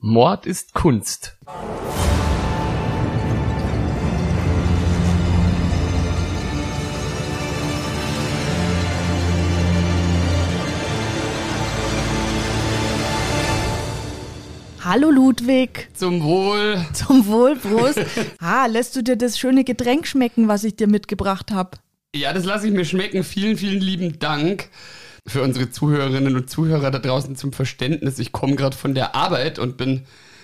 [0.00, 1.36] Mord ist Kunst.
[14.84, 15.88] Hallo Ludwig.
[15.94, 16.86] Zum Wohl.
[16.92, 18.00] Zum Wohl, Prost.
[18.38, 21.76] ah, lässt du dir das schöne Getränk schmecken, was ich dir mitgebracht habe?
[22.14, 23.24] Ja, das lasse ich mir schmecken.
[23.24, 24.70] Vielen, vielen lieben Dank
[25.28, 28.18] für unsere Zuhörerinnen und Zuhörer da draußen zum Verständnis.
[28.18, 30.02] Ich komme gerade von der Arbeit und bin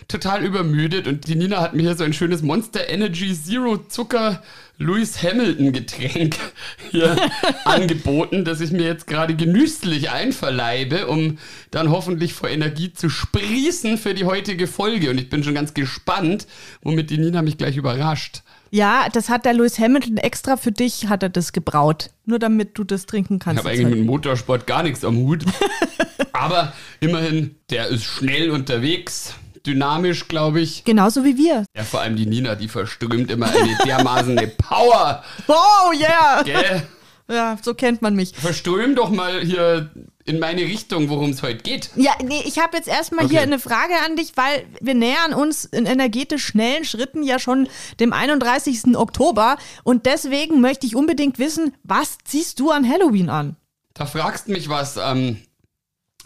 [0.08, 4.42] total übermüdet und die Nina hat mir hier so ein schönes Monster Energy Zero Zucker
[4.76, 6.36] Lewis Hamilton Getränk
[6.90, 7.16] hier
[7.64, 11.38] angeboten, das ich mir jetzt gerade genüsslich einverleibe, um
[11.70, 15.10] dann hoffentlich vor Energie zu sprießen für die heutige Folge.
[15.10, 16.46] Und ich bin schon ganz gespannt,
[16.82, 18.42] womit die Nina mich gleich überrascht.
[18.70, 22.10] Ja, das hat der Lewis Hamilton extra für dich, hat er das gebraut.
[22.24, 23.62] Nur damit du das trinken kannst.
[23.62, 25.44] Ich habe eigentlich mit Motorsport gar nichts am Hut.
[26.32, 29.34] Aber immerhin, der ist schnell unterwegs
[29.66, 30.84] dynamisch, glaube ich.
[30.84, 31.64] Genauso wie wir.
[31.76, 35.22] Ja, vor allem die Nina, die verströmt immer eine dermaßen eine Power.
[35.46, 36.42] Oh, yeah.
[36.42, 36.82] Gell?
[37.28, 38.34] Ja, so kennt man mich.
[38.34, 39.90] Verström doch mal hier
[40.26, 41.90] in meine Richtung, worum es heute geht.
[41.96, 43.34] Ja, nee, ich habe jetzt erstmal okay.
[43.34, 47.68] hier eine Frage an dich, weil wir nähern uns in energetisch schnellen Schritten ja schon
[48.00, 48.96] dem 31.
[48.96, 53.56] Oktober und deswegen möchte ich unbedingt wissen, was ziehst du an Halloween an?
[53.92, 54.96] Da fragst mich was.
[54.96, 55.38] Ähm,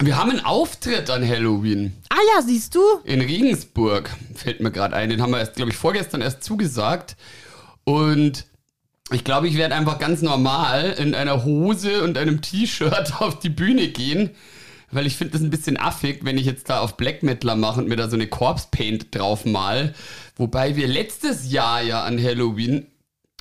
[0.00, 1.92] wir haben einen Auftritt an Halloween.
[2.08, 2.80] Ah ja, siehst du?
[3.02, 5.10] In Regensburg fällt mir gerade ein.
[5.10, 7.16] Den haben wir erst, glaube ich, vorgestern erst zugesagt.
[7.82, 8.46] Und
[9.10, 13.48] ich glaube, ich werde einfach ganz normal in einer Hose und einem T-Shirt auf die
[13.48, 14.30] Bühne gehen.
[14.90, 17.80] Weil ich finde das ein bisschen affig, wenn ich jetzt da auf Black Metaler mache
[17.80, 19.94] und mir da so eine Corpse Paint drauf mal.
[20.36, 22.86] Wobei wir letztes Jahr ja an Halloween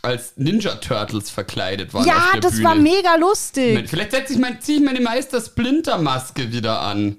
[0.02, 2.06] als Ninja Turtles verkleidet waren.
[2.06, 2.64] Ja, das Bühne.
[2.66, 3.90] war mega lustig.
[3.90, 7.18] Vielleicht setze ich mein, ziehe ich meine Meister Splinter Maske wieder an.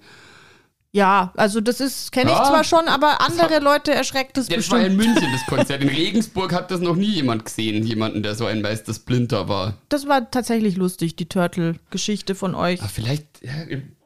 [0.92, 4.48] Ja, also das ist kenne ich ja, zwar schon, aber andere hat, Leute erschreckt es
[4.48, 4.83] ja, bestimmt.
[4.83, 5.83] Das war in München das Konzert.
[5.83, 9.75] In Regensburg hat das noch nie jemand gesehen, jemanden, der so ein Meister Splinter war.
[9.91, 12.80] Das war tatsächlich lustig, die Turtle-Geschichte von euch.
[12.80, 13.52] Aber vielleicht, ja,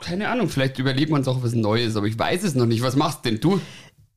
[0.01, 2.83] keine Ahnung, vielleicht überlegen wir uns auch was Neues, aber ich weiß es noch nicht.
[2.83, 3.61] Was machst denn du?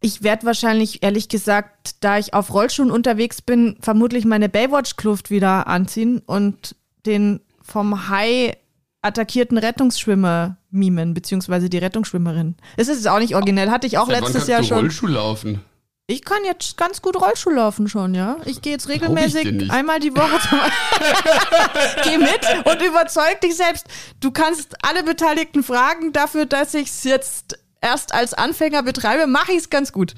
[0.02, 5.68] Ich werde wahrscheinlich, ehrlich gesagt, da ich auf Rollschuhen unterwegs bin, vermutlich meine Baywatch-Kluft wieder
[5.68, 6.76] anziehen und
[7.06, 8.58] den vom Hai
[9.02, 12.56] attackierten Rettungsschwimmer mimen, beziehungsweise die Rettungsschwimmerin.
[12.78, 14.78] Es ist auch nicht originell, hatte ich auch Seit letztes Jahr du schon.
[14.80, 15.62] Rollschuh laufen?
[16.08, 18.38] Ich kann jetzt ganz gut Rollschuh laufen schon, ja.
[18.46, 20.60] Ich gehe jetzt regelmäßig einmal die Woche zum
[22.04, 23.88] Geh mit und überzeug dich selbst.
[24.20, 29.54] Du kannst alle Beteiligten fragen dafür, dass ich es jetzt erst als Anfänger betreibe, mache
[29.54, 30.14] ich es ganz gut.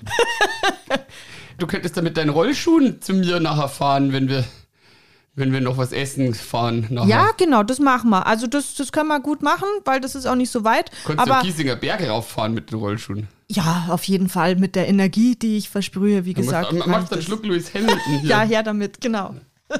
[1.57, 4.43] du könntest damit deinen Rollschuhen zu mir nachher fahren, wenn wir,
[5.37, 6.87] wenn wir noch was essen fahren.
[6.89, 7.07] Nachher.
[7.07, 8.25] Ja, genau, das machen wir.
[8.25, 10.89] Also das, das können wir gut machen, weil das ist auch nicht so weit.
[11.15, 13.27] Aber, du Giesinger Berge rauffahren mit den Rollschuhen?
[13.47, 16.73] Ja, auf jeden Fall mit der Energie, die ich versprühe, wie gesagt.
[16.73, 18.29] Mach, machst einen Schluck Louis Hamilton hier.
[18.29, 19.35] ja, her damit, genau.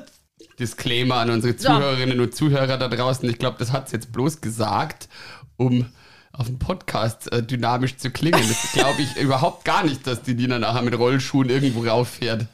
[0.59, 2.23] Disclaimer an unsere Zuhörerinnen ja.
[2.23, 3.27] und Zuhörer da draußen.
[3.27, 5.09] Ich glaube, das hat es jetzt bloß gesagt,
[5.57, 5.87] um
[6.33, 8.47] auf dem Podcast äh, dynamisch zu klingen.
[8.47, 12.45] Das glaube ich überhaupt gar nicht, dass die Nina nachher mit Rollschuhen irgendwo rauffährt.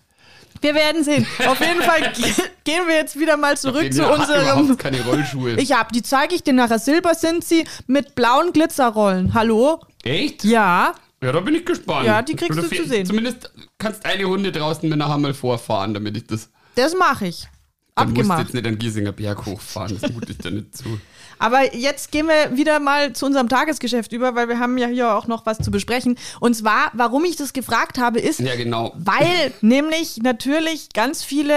[0.64, 1.28] Wir werden sehen.
[1.46, 2.02] Auf jeden Fall
[2.64, 4.78] gehen wir jetzt wieder mal zurück zu unserem.
[4.78, 5.56] keine Rollschuhe.
[5.60, 6.80] Ich habe, die zeige ich dir nachher.
[6.80, 9.34] Silber sind sie mit blauen Glitzerrollen.
[9.34, 9.82] Hallo?
[10.04, 10.46] Echt?
[10.46, 10.94] Ja.
[11.22, 12.06] Ja, da bin ich gespannt.
[12.06, 13.06] Ja, die kriegst du zu sehen.
[13.06, 16.50] Zumindest kannst eine Runde draußen mir nachher mal vorfahren, damit ich das.
[16.76, 17.46] Das mache ich.
[17.96, 18.28] Dann Abgemacht.
[18.28, 20.86] musst du jetzt nicht den Giesinger Berg hochfahren, das tut ich dir nicht zu.
[21.40, 25.14] Aber jetzt gehen wir wieder mal zu unserem Tagesgeschäft über, weil wir haben ja hier
[25.14, 26.18] auch noch was zu besprechen.
[26.40, 28.94] Und zwar, warum ich das gefragt habe, ist, ja, genau.
[28.96, 31.54] weil nämlich natürlich ganz viele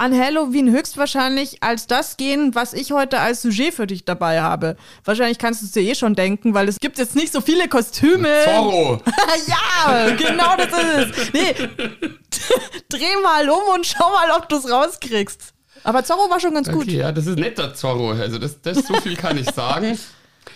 [0.00, 4.76] an Halloween höchstwahrscheinlich als das gehen, was ich heute als Sujet für dich dabei habe.
[5.04, 7.68] Wahrscheinlich kannst du es dir eh schon denken, weil es gibt jetzt nicht so viele
[7.68, 8.28] Kostüme.
[8.46, 8.98] Zorro.
[9.46, 11.32] ja, genau das ist es.
[11.34, 11.54] Nee,
[12.88, 15.52] dreh mal um und schau mal, ob du es rauskriegst.
[15.84, 16.86] Aber Zorro war schon ganz okay, gut.
[16.88, 18.12] Ja, das ist netter Zorro.
[18.12, 19.98] Also das, das so viel kann ich sagen.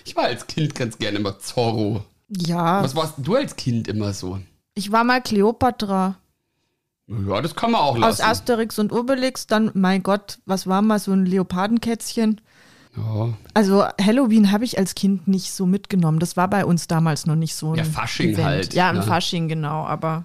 [0.07, 2.03] Ich war als Kind ganz gerne immer Zorro.
[2.29, 2.83] Ja.
[2.83, 4.39] Was warst du als Kind immer so?
[4.75, 6.17] Ich war mal Cleopatra.
[7.07, 8.23] Ja, das kann man auch lassen.
[8.23, 12.41] Aus Asterix und Obelix, dann, mein Gott, was war mal so ein Leopardenkätzchen?
[12.97, 13.35] Ja.
[13.53, 16.19] Also Halloween habe ich als Kind nicht so mitgenommen.
[16.19, 18.45] Das war bei uns damals noch nicht so ein Ja, Fasching Event.
[18.45, 18.75] halt.
[18.75, 19.03] Ja, im ne?
[19.03, 20.25] Fasching, genau, aber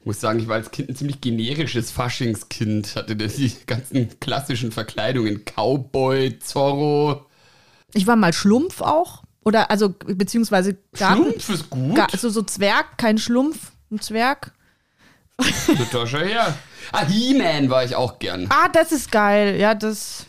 [0.00, 2.94] ich muss sagen, ich war als Kind ein ziemlich generisches Faschingskind.
[2.94, 5.44] Hatte die ganzen klassischen Verkleidungen.
[5.44, 7.26] Cowboy, Zorro.
[7.92, 9.24] Ich war mal Schlumpf auch.
[9.44, 11.22] Oder, also, beziehungsweise Garten.
[11.24, 11.96] Schlumpf ist gut.
[11.96, 14.52] Gar, also so Zwerg, kein Schlumpf, ein Zwerg.
[15.92, 16.58] Tasche her.
[16.92, 18.46] Ah, He-Man war ich auch gern.
[18.50, 19.58] Ah, das ist geil.
[19.58, 20.26] Ja, das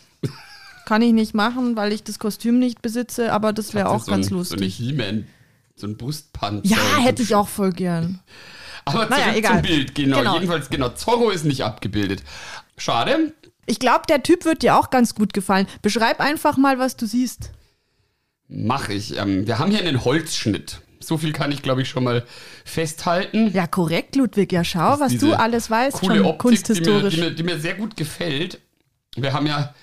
[0.86, 4.10] kann ich nicht machen, weil ich das Kostüm nicht besitze, aber das wäre auch so
[4.10, 4.58] ganz ein, lustig.
[4.58, 5.26] So eine He-Man
[5.80, 6.62] so ein Brustpanzer.
[6.64, 8.20] Ja, hätte ich auch voll gern.
[8.84, 9.52] Aber zurück naja, egal.
[9.54, 10.18] zum Bild, genau.
[10.18, 10.34] genau.
[10.34, 12.22] Jedenfalls, genau, Zorro ist nicht abgebildet.
[12.76, 13.34] Schade.
[13.66, 15.66] Ich glaube, der Typ wird dir auch ganz gut gefallen.
[15.82, 17.50] Beschreib einfach mal, was du siehst.
[18.48, 19.16] Mach ich.
[19.16, 20.80] Ähm, wir haben hier einen Holzschnitt.
[21.02, 22.24] So viel kann ich, glaube ich, schon mal
[22.64, 23.50] festhalten.
[23.52, 24.52] Ja, korrekt, Ludwig.
[24.52, 27.14] Ja, schau, was du alles weißt, coole schon Optik, kunsthistorisch.
[27.14, 28.60] Die mir, die, mir, die mir sehr gut gefällt.
[29.16, 29.74] Wir haben ja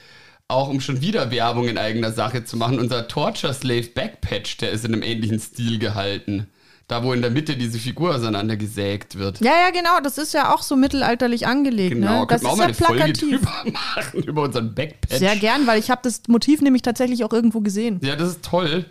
[0.48, 4.72] auch, um schon wieder Werbung in eigener Sache zu machen, unser Torture Slave Backpatch, der
[4.72, 6.48] ist in einem ähnlichen Stil gehalten.
[6.88, 9.42] Da, wo in der Mitte diese Figur auseinandergesägt wird.
[9.42, 10.00] Ja, ja, genau.
[10.02, 11.96] Das ist ja auch so mittelalterlich angelegt.
[11.96, 12.28] Genau, ne?
[12.30, 13.42] das ist auch mal ja plakativ.
[13.42, 15.20] Folge machen über unseren Backpatch.
[15.20, 18.00] Sehr gern, weil ich habe das Motiv nämlich tatsächlich auch irgendwo gesehen.
[18.02, 18.86] Ja, das ist toll.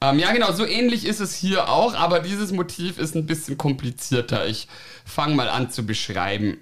[0.00, 3.58] Ähm, ja, genau, so ähnlich ist es hier auch, aber dieses Motiv ist ein bisschen
[3.58, 4.46] komplizierter.
[4.46, 4.68] Ich
[5.04, 6.58] fange mal an zu beschreiben.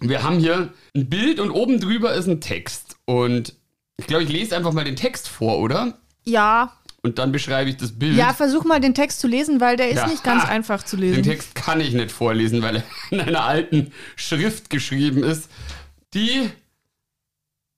[0.00, 2.96] Wir haben hier ein Bild und oben drüber ist ein Text.
[3.04, 3.54] Und
[3.96, 5.98] ich glaube, ich lese einfach mal den Text vor, oder?
[6.24, 8.16] Ja, und dann beschreibe ich das Bild.
[8.16, 10.06] Ja, versuch mal den Text zu lesen, weil der ist ja.
[10.08, 11.22] nicht ganz ha, einfach zu lesen.
[11.22, 15.48] Den Text kann ich nicht vorlesen, weil er in einer alten Schrift geschrieben ist,
[16.14, 16.50] die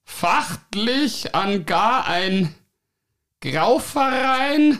[0.04, 2.54] fachtlich an gar ein
[3.40, 4.78] Grauverein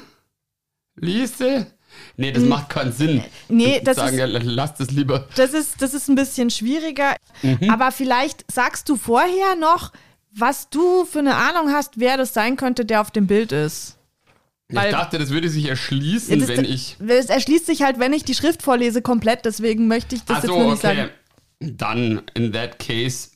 [0.96, 1.66] ließe.
[2.16, 2.48] Nee, das hm.
[2.50, 3.24] macht keinen Sinn.
[3.48, 5.28] Nee, das sagen, ist, ja, lasst es lieber.
[5.36, 7.16] Das ist, das ist ein bisschen schwieriger.
[7.42, 7.70] Mhm.
[7.70, 9.92] Aber vielleicht sagst du vorher noch,
[10.32, 13.96] was du für eine Ahnung hast, wer das sein könnte, der auf dem Bild ist.
[14.68, 16.96] Weil, ich dachte, das würde sich erschließen, das, wenn ich.
[17.00, 19.44] Es erschließt sich halt, wenn ich die Schrift vorlese, komplett.
[19.44, 20.96] Deswegen möchte ich das Ach jetzt so, nicht okay.
[20.96, 21.10] sagen.
[21.58, 23.30] Dann, in that case,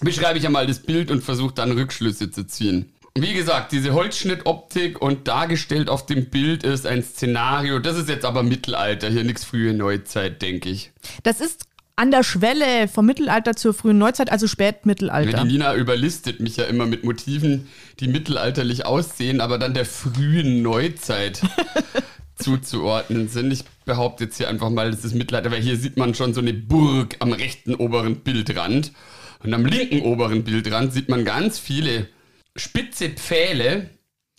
[0.00, 2.91] beschreibe ich einmal das Bild und versuche dann Rückschlüsse zu ziehen.
[3.14, 7.78] Wie gesagt, diese Holzschnittoptik und dargestellt auf dem Bild ist ein Szenario.
[7.78, 10.92] Das ist jetzt aber Mittelalter, hier nichts frühe Neuzeit, denke ich.
[11.22, 15.30] Das ist an der Schwelle vom Mittelalter zur frühen Neuzeit, also Spätmittelalter.
[15.30, 17.68] Ja, die Nina überlistet mich ja immer mit Motiven,
[18.00, 21.42] die mittelalterlich aussehen, aber dann der frühen Neuzeit
[22.36, 23.52] zuzuordnen sind.
[23.52, 26.40] Ich behaupte jetzt hier einfach mal, das ist Mittelalter, weil hier sieht man schon so
[26.40, 28.92] eine Burg am rechten oberen Bildrand.
[29.44, 32.08] Und am linken oberen Bildrand sieht man ganz viele
[32.56, 33.90] spitze Pfähle,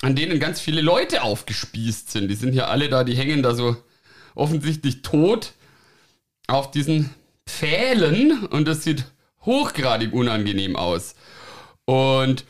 [0.01, 2.27] an denen ganz viele Leute aufgespießt sind.
[2.27, 3.77] Die sind hier alle da, die hängen da so
[4.35, 5.53] offensichtlich tot
[6.47, 7.09] auf diesen
[7.45, 9.05] Pfählen und das sieht
[9.45, 11.15] hochgradig unangenehm aus.
[11.85, 12.45] Und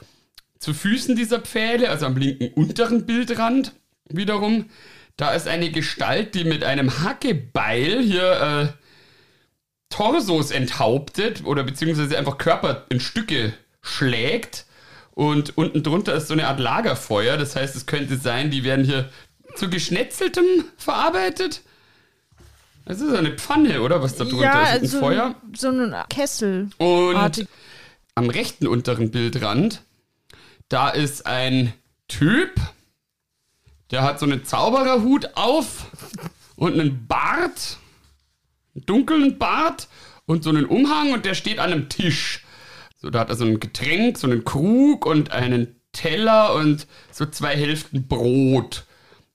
[0.60, 3.74] zu Füßen dieser Pfähle, also am linken unteren Bildrand
[4.10, 4.70] wiederum,
[5.18, 8.84] da ist eine Gestalt, die mit einem Hackebeil hier äh,
[9.90, 14.66] Torsos enthauptet oder beziehungsweise einfach Körper in Stücke schlägt.
[15.16, 17.38] Und unten drunter ist so eine Art Lagerfeuer.
[17.38, 19.10] Das heißt, es könnte sein, die werden hier
[19.56, 20.46] zu Geschnetzeltem
[20.78, 21.62] verarbeitet.
[22.86, 24.02] Es ist eine Pfanne, oder?
[24.02, 24.82] Was da drunter ja, ist?
[24.82, 25.36] Ein so Feuer?
[25.42, 26.70] Ein, so ein Kessel.
[26.78, 27.48] Und
[28.16, 29.84] am rechten unteren Bildrand,
[30.70, 31.74] da ist ein
[32.08, 32.52] Typ,
[33.92, 35.86] der hat so einen Zaubererhut auf
[36.56, 37.78] und einen Bart,
[38.76, 39.88] einen dunklen Bart
[40.26, 42.43] und so einen Umhang und der steht an einem Tisch.
[43.04, 47.26] So, da hat er so ein Getränk, so einen Krug und einen Teller und so
[47.26, 48.86] zwei Hälften Brot.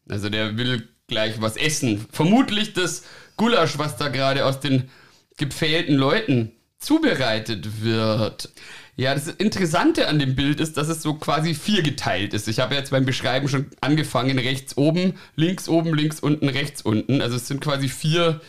[0.08, 2.06] Also der will gleich was essen.
[2.10, 3.04] Vermutlich das
[3.36, 4.88] Gulasch, was da gerade aus den
[5.36, 8.48] gepfählten Leuten zubereitet wird.
[8.96, 12.48] Ja, das Interessante an dem Bild ist, dass es so quasi viergeteilt ist.
[12.48, 17.20] Ich habe jetzt beim Beschreiben schon angefangen, rechts oben, links oben, links unten, rechts unten.
[17.20, 18.40] Also es sind quasi vier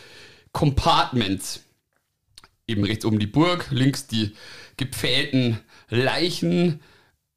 [0.52, 1.64] Compartments.
[2.66, 4.32] Eben rechts oben die Burg, links die
[4.80, 6.80] gepfählten Leichen,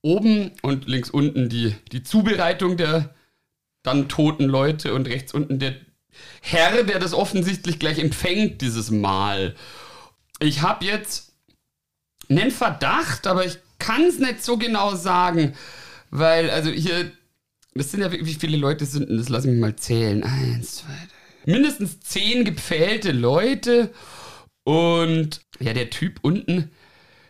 [0.02, 3.14] oben und links unten die, die Zubereitung der
[3.84, 5.76] dann toten Leute und rechts unten der
[6.42, 9.56] Herr, der das offensichtlich gleich empfängt, dieses Mal.
[10.40, 11.34] Ich habe jetzt
[12.30, 15.54] einen Verdacht, aber ich kann es nicht so genau sagen,
[16.12, 17.12] weil, also hier,
[17.74, 19.30] das sind ja wirklich, wie viele Leute sind denn das?
[19.30, 20.24] Lass mich mal zählen.
[20.24, 21.52] Eins, zwei, drei.
[21.52, 23.92] Mindestens zehn gepfählte Leute
[24.64, 26.72] und ja, der Typ unten.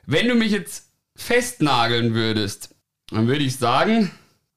[0.05, 2.75] Wenn du mich jetzt festnageln würdest,
[3.09, 4.11] dann würde ich sagen,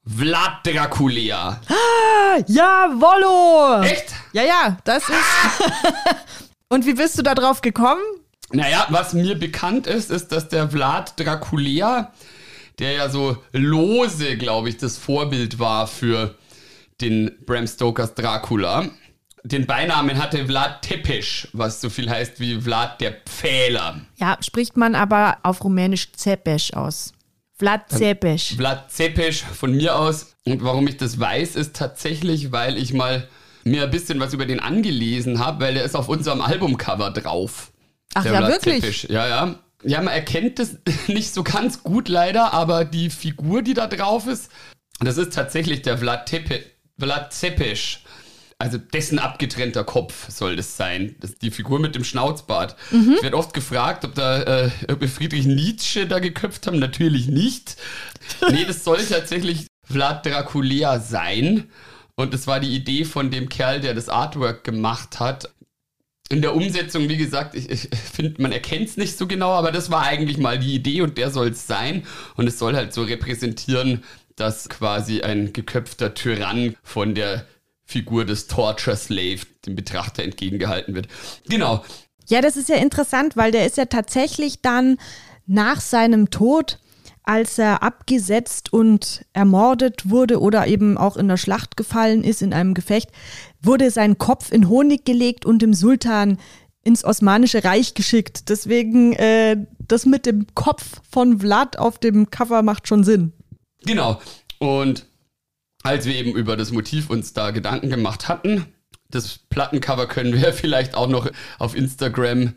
[0.04, 1.60] Vlad Dracula.
[1.68, 3.82] Ah, jawollo!
[3.82, 4.06] Echt?
[4.32, 5.70] Ja, ja, das ist.
[6.68, 8.02] Und wie bist du da drauf gekommen?
[8.50, 12.12] Naja, was mir bekannt ist, ist, dass der Vlad Dracula,
[12.78, 16.36] der ja so lose, glaube ich, das Vorbild war für
[17.00, 18.88] den Bram Stokers Dracula,
[19.46, 24.00] den Beinamen hatte Vlad Tepes, was so viel heißt wie Vlad der Pfähler.
[24.16, 27.12] Ja, spricht man aber auf Rumänisch Zepes aus.
[27.58, 28.54] Vlad Zepes.
[28.56, 30.34] Vlad Zepes von mir aus.
[30.44, 33.28] Und warum ich das weiß, ist tatsächlich, weil ich mal
[33.64, 37.72] mir ein bisschen was über den angelesen habe, weil der ist auf unserem Albumcover drauf.
[38.14, 38.80] Ach ja, Vlad wirklich?
[38.80, 39.02] Zepes.
[39.10, 39.54] Ja, ja.
[39.84, 40.76] Ja, man erkennt das
[41.06, 44.50] nicht so ganz gut leider, aber die Figur, die da drauf ist,
[44.98, 46.64] das ist tatsächlich der Vlad Tepe,
[46.98, 47.98] Vlad Zepes,
[48.58, 51.14] also dessen abgetrennter Kopf soll das sein.
[51.20, 52.76] Das ist die Figur mit dem Schnauzbart.
[52.90, 53.14] Mhm.
[53.16, 56.78] Ich werde oft gefragt, ob da äh, ob wir Friedrich Nietzsche da geköpft haben.
[56.78, 57.76] Natürlich nicht.
[58.50, 61.70] nee, das soll tatsächlich Vlad Draculea sein.
[62.14, 65.50] Und das war die Idee von dem Kerl, der das Artwork gemacht hat.
[66.30, 69.70] In der Umsetzung, wie gesagt, ich, ich finde, man erkennt es nicht so genau, aber
[69.70, 72.04] das war eigentlich mal die Idee und der soll es sein.
[72.36, 74.02] Und es soll halt so repräsentieren,
[74.34, 77.46] dass quasi ein geköpfter Tyrann von der
[77.86, 81.08] Figur des Torture Slave dem Betrachter entgegengehalten wird.
[81.48, 81.84] Genau.
[82.28, 84.98] Ja, das ist ja interessant, weil der ist ja tatsächlich dann
[85.46, 86.80] nach seinem Tod,
[87.22, 92.52] als er abgesetzt und ermordet wurde oder eben auch in der Schlacht gefallen ist in
[92.52, 93.10] einem Gefecht,
[93.62, 96.38] wurde sein Kopf in Honig gelegt und dem Sultan
[96.82, 98.48] ins Osmanische Reich geschickt.
[98.48, 103.32] Deswegen äh, das mit dem Kopf von Vlad auf dem Cover macht schon Sinn.
[103.84, 104.20] Genau.
[104.58, 105.06] Und
[105.86, 108.66] als wir eben über das Motiv uns da Gedanken gemacht hatten.
[109.08, 112.54] Das Plattencover können wir vielleicht auch noch auf Instagram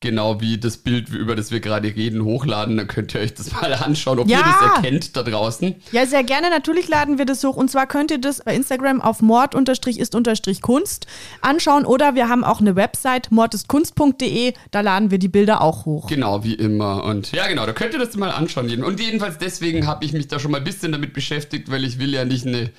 [0.00, 2.76] genau wie das Bild, über das wir gerade reden, hochladen.
[2.76, 4.38] Dann könnt ihr euch das mal anschauen, ob ja.
[4.38, 5.76] ihr das erkennt da draußen.
[5.92, 6.50] Ja, sehr gerne.
[6.50, 7.56] Natürlich laden wir das hoch.
[7.56, 11.06] Und zwar könnt ihr das bei Instagram auf mord-ist-kunst
[11.40, 11.86] anschauen.
[11.86, 14.52] Oder wir haben auch eine Website, mordistkunst.de.
[14.70, 16.08] Da laden wir die Bilder auch hoch.
[16.08, 17.04] Genau, wie immer.
[17.04, 18.84] Und ja, genau, da könnt ihr das mal anschauen.
[18.84, 21.98] Und jedenfalls deswegen habe ich mich da schon mal ein bisschen damit beschäftigt, weil ich
[21.98, 22.70] will ja nicht eine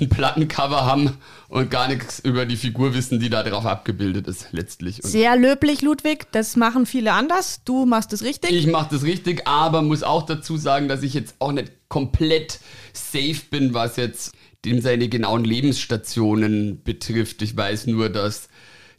[0.00, 1.16] ein Plattencover haben
[1.48, 5.02] und gar nichts über die Figur wissen, die da drauf abgebildet ist, letztlich.
[5.02, 6.26] Und Sehr löblich, Ludwig.
[6.32, 7.60] Das machen viele anders.
[7.64, 8.50] Du machst es richtig.
[8.50, 12.60] Ich mache das richtig, aber muss auch dazu sagen, dass ich jetzt auch nicht komplett
[12.92, 14.32] safe bin, was jetzt
[14.64, 17.42] dem seine genauen Lebensstationen betrifft.
[17.42, 18.48] Ich weiß nur, dass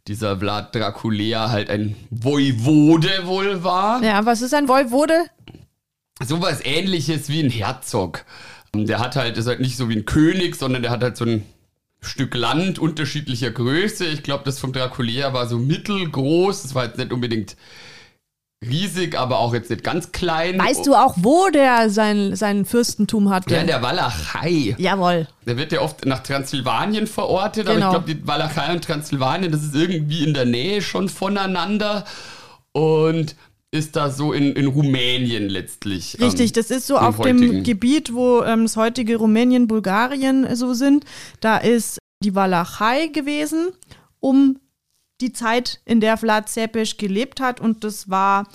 [0.07, 4.03] dieser Vlad Draculea halt ein Voivode wohl war.
[4.03, 5.25] Ja, was ist ein Voivode?
[6.23, 8.23] Sowas ähnliches wie ein Herzog.
[8.84, 11.25] Der hat halt, ist halt nicht so wie ein König, sondern der hat halt so
[11.25, 11.46] ein
[12.01, 14.05] Stück Land unterschiedlicher Größe.
[14.05, 16.63] Ich glaube, das vom Draculea war so mittelgroß.
[16.63, 17.55] Das war jetzt nicht unbedingt
[18.63, 20.60] riesig, aber auch jetzt nicht ganz klein.
[20.60, 23.53] Weißt du auch, wo der sein, sein Fürstentum hatte?
[23.53, 24.75] Ja, in der Walachei.
[24.77, 25.27] Jawohl.
[25.46, 27.88] Der wird ja oft nach Transsilvanien verortet, genau.
[27.88, 32.05] aber ich glaube, die Walachei und Transsilvanien, das ist irgendwie in der Nähe schon voneinander.
[32.72, 33.36] Und
[33.75, 36.17] ist da so in, in Rumänien letztlich.
[36.20, 37.41] Richtig, ähm, das ist so auf heutigen.
[37.41, 41.05] dem Gebiet, wo ähm, das heutige Rumänien, Bulgarien äh, so sind.
[41.41, 43.70] Da ist die Walachei gewesen,
[44.20, 44.60] um
[45.22, 47.62] die Zeit, in der Vlad Zepes gelebt hat.
[47.62, 48.48] Und das war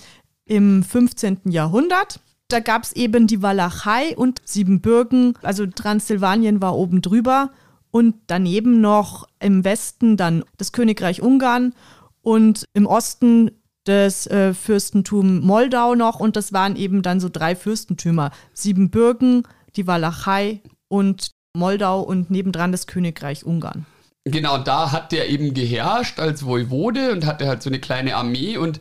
[0.44, 1.42] im 15.
[1.44, 2.20] Jahrhundert.
[2.48, 7.50] Da gab es eben die Walachei und Siebenbürgen, also Transsilvanien war oben drüber.
[7.92, 11.74] Und daneben noch im Westen dann das Königreich Ungarn
[12.22, 13.50] und im Osten
[13.84, 18.30] das äh, Fürstentum Moldau noch und das waren eben dann so drei Fürstentümer.
[18.52, 19.46] Siebenbürgen,
[19.76, 23.86] die Walachei und Moldau und nebendran das Königreich Ungarn.
[24.24, 28.56] Genau, da hat der eben geherrscht als Voivode und hatte halt so eine kleine Armee
[28.56, 28.80] und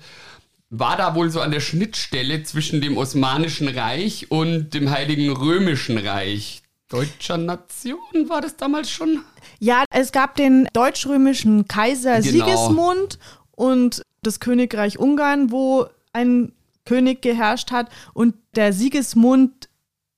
[0.69, 5.97] war da wohl so an der Schnittstelle zwischen dem Osmanischen Reich und dem Heiligen Römischen
[5.97, 6.61] Reich.
[6.89, 9.23] Deutscher Nation war das damals schon?
[9.59, 12.45] Ja, es gab den deutsch-römischen Kaiser genau.
[12.45, 13.19] Sigismund
[13.51, 16.53] und das Königreich Ungarn, wo ein
[16.85, 19.69] König geherrscht hat und der Sigismund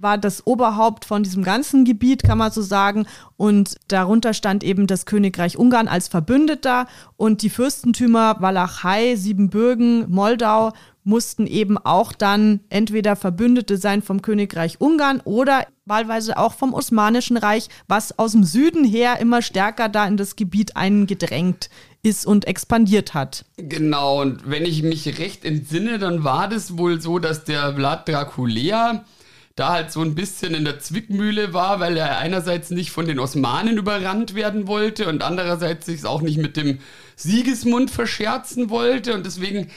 [0.01, 3.05] war das Oberhaupt von diesem ganzen Gebiet, kann man so sagen.
[3.37, 10.73] Und darunter stand eben das Königreich Ungarn als Verbündeter und die Fürstentümer Walachei, Siebenbürgen, Moldau
[11.03, 17.37] mussten eben auch dann entweder Verbündete sein vom Königreich Ungarn oder wahlweise auch vom Osmanischen
[17.37, 21.69] Reich, was aus dem Süden her immer stärker da in das Gebiet eingedrängt
[22.03, 23.45] ist und expandiert hat.
[23.57, 28.07] Genau, und wenn ich mich recht entsinne, dann war das wohl so, dass der Vlad
[28.07, 29.05] Draculea
[29.55, 33.19] da halt so ein bisschen in der Zwickmühle war, weil er einerseits nicht von den
[33.19, 36.79] Osmanen überrannt werden wollte und andererseits sich auch nicht mit dem
[37.15, 39.67] Siegesmund verscherzen wollte und deswegen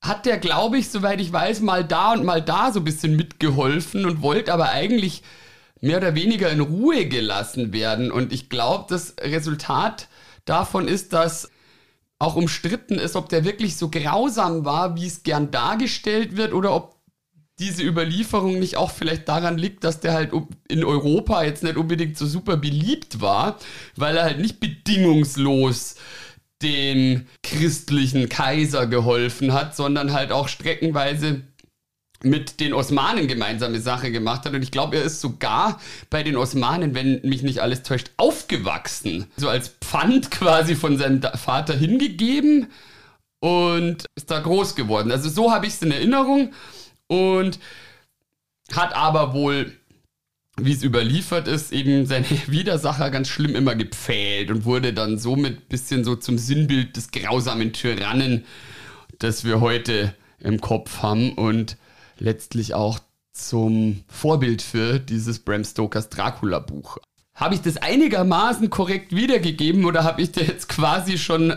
[0.00, 3.16] hat der, glaube ich, soweit ich weiß, mal da und mal da so ein bisschen
[3.16, 5.22] mitgeholfen und wollte aber eigentlich
[5.80, 8.10] mehr oder weniger in Ruhe gelassen werden.
[8.10, 10.08] Und ich glaube, das Resultat
[10.44, 11.50] davon ist, dass
[12.18, 16.74] auch umstritten ist, ob der wirklich so grausam war, wie es gern dargestellt wird, oder
[16.74, 16.96] ob
[17.58, 20.32] diese Überlieferung nicht auch vielleicht daran liegt, dass der halt
[20.68, 23.58] in Europa jetzt nicht unbedingt so super beliebt war,
[23.96, 25.96] weil er halt nicht bedingungslos
[26.62, 31.42] den christlichen Kaiser geholfen hat, sondern halt auch streckenweise
[32.22, 34.52] mit den Osmanen gemeinsame Sache gemacht hat.
[34.52, 39.26] Und ich glaube, er ist sogar bei den Osmanen, wenn mich nicht alles täuscht, aufgewachsen.
[39.36, 42.66] So als Pfand quasi von seinem Vater hingegeben
[43.40, 45.12] und ist da groß geworden.
[45.12, 46.52] Also so habe ich es in Erinnerung
[47.06, 47.60] und
[48.72, 49.77] hat aber wohl
[50.60, 55.68] wie es überliefert ist, eben seine Widersacher ganz schlimm immer gepfählt und wurde dann somit
[55.68, 58.44] bisschen so zum Sinnbild des grausamen Tyrannen,
[59.18, 61.76] das wir heute im Kopf haben und
[62.18, 62.98] letztlich auch
[63.32, 66.98] zum Vorbild für dieses Bram Stokers Dracula-Buch.
[67.34, 71.56] Habe ich das einigermaßen korrekt wiedergegeben oder habe ich dir jetzt quasi schon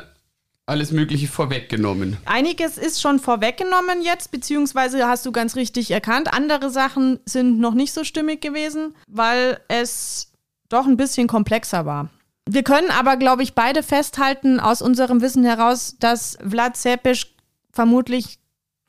[0.66, 2.18] alles Mögliche vorweggenommen.
[2.26, 6.34] Einiges ist schon vorweggenommen jetzt, beziehungsweise hast du ganz richtig erkannt.
[6.34, 10.32] Andere Sachen sind noch nicht so stimmig gewesen, weil es
[10.70, 12.10] doch ein bisschen komplexer war.
[12.50, 17.28] Wir können aber, glaube ich, beide festhalten aus unserem Wissen heraus, dass Vlad Zepes
[17.72, 18.40] vermutlich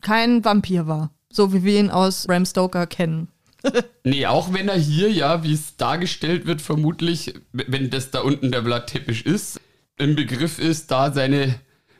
[0.01, 3.29] kein Vampir war, so wie wir ihn aus Bram Stoker kennen.
[4.05, 8.51] nee, auch wenn er hier ja, wie es dargestellt wird, vermutlich, wenn das da unten
[8.51, 9.61] der Vlad Tepisch ist,
[9.99, 11.55] im Begriff ist, da seine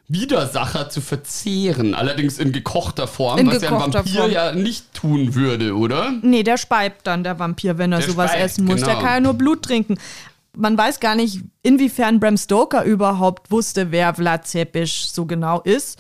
[0.09, 1.95] Widersacher zu verzehren.
[1.95, 4.31] Allerdings in gekochter Form, in was gekochter ja ein Vampir Form.
[4.31, 6.13] ja nicht tun würde, oder?
[6.23, 8.77] Nee, der speibt dann, der Vampir, wenn er der sowas speibt, essen muss.
[8.77, 8.87] Genau.
[8.87, 9.99] Der kann ja nur Blut trinken.
[10.55, 15.99] Man weiß gar nicht, inwiefern Bram Stoker überhaupt wusste, wer Vlad Zepes so genau ist.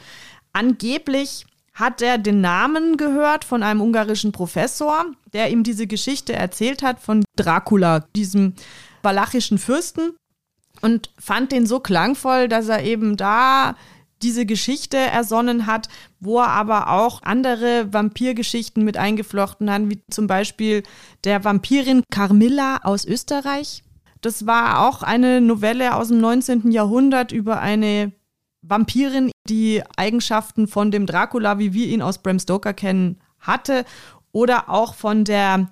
[0.52, 6.82] Angeblich hat er den Namen gehört von einem ungarischen Professor, der ihm diese Geschichte erzählt
[6.82, 8.52] hat von Dracula, diesem
[9.02, 10.12] walachischen Fürsten
[10.80, 13.76] und fand den so klangvoll, dass er eben da
[14.22, 15.88] diese Geschichte ersonnen hat,
[16.20, 20.82] wo er aber auch andere Vampirgeschichten mit eingeflochten hat, wie zum Beispiel
[21.24, 23.82] der Vampirin Carmilla aus Österreich.
[24.20, 26.70] Das war auch eine Novelle aus dem 19.
[26.70, 28.12] Jahrhundert über eine
[28.62, 33.84] Vampirin, die Eigenschaften von dem Dracula, wie wir ihn aus Bram Stoker kennen, hatte.
[34.30, 35.68] Oder auch von der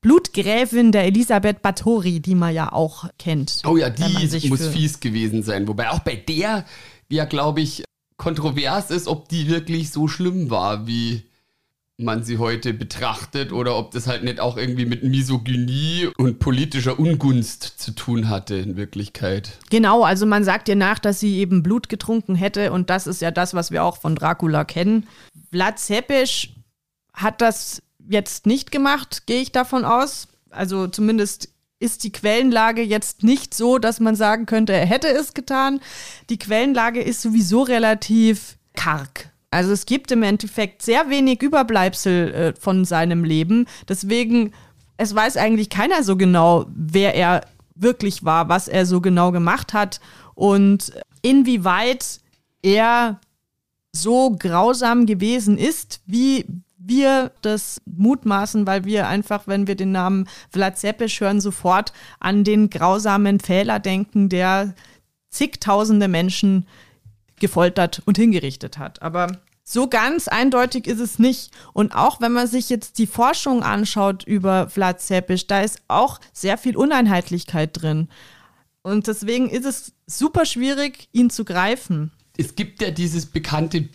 [0.00, 3.62] Blutgräfin der Elisabeth Bathory, die man ja auch kennt.
[3.66, 5.68] Oh ja, die muss fies gewesen sein.
[5.68, 6.64] Wobei auch bei der
[7.10, 7.84] ja, glaube ich,
[8.16, 11.24] kontrovers ist, ob die wirklich so schlimm war, wie
[11.98, 16.98] man sie heute betrachtet oder ob das halt nicht auch irgendwie mit Misogynie und politischer
[16.98, 19.58] Ungunst zu tun hatte in Wirklichkeit.
[19.68, 23.20] Genau, also man sagt ihr nach, dass sie eben Blut getrunken hätte und das ist
[23.20, 25.08] ja das, was wir auch von Dracula kennen.
[25.50, 26.48] Vlad Zepes
[27.12, 30.28] hat das jetzt nicht gemacht, gehe ich davon aus.
[30.50, 35.32] Also zumindest ist die Quellenlage jetzt nicht so, dass man sagen könnte, er hätte es
[35.32, 35.80] getan.
[36.28, 39.30] Die Quellenlage ist sowieso relativ karg.
[39.50, 43.66] Also es gibt im Endeffekt sehr wenig Überbleibsel äh, von seinem Leben.
[43.88, 44.52] Deswegen,
[44.96, 49.72] es weiß eigentlich keiner so genau, wer er wirklich war, was er so genau gemacht
[49.72, 50.00] hat
[50.34, 50.92] und
[51.22, 52.20] inwieweit
[52.62, 53.20] er
[53.92, 56.44] so grausam gewesen ist, wie
[56.82, 62.42] wir das mutmaßen, weil wir einfach, wenn wir den Namen Vlad Zepes hören, sofort an
[62.42, 64.74] den grausamen Fehler denken, der
[65.28, 66.66] zigtausende Menschen
[67.38, 69.02] gefoltert und hingerichtet hat.
[69.02, 71.52] Aber so ganz eindeutig ist es nicht.
[71.72, 76.18] Und auch wenn man sich jetzt die Forschung anschaut über Vlad Zepes, da ist auch
[76.32, 78.08] sehr viel Uneinheitlichkeit drin.
[78.82, 82.10] Und deswegen ist es super schwierig, ihn zu greifen.
[82.36, 83.88] Es gibt ja dieses bekannte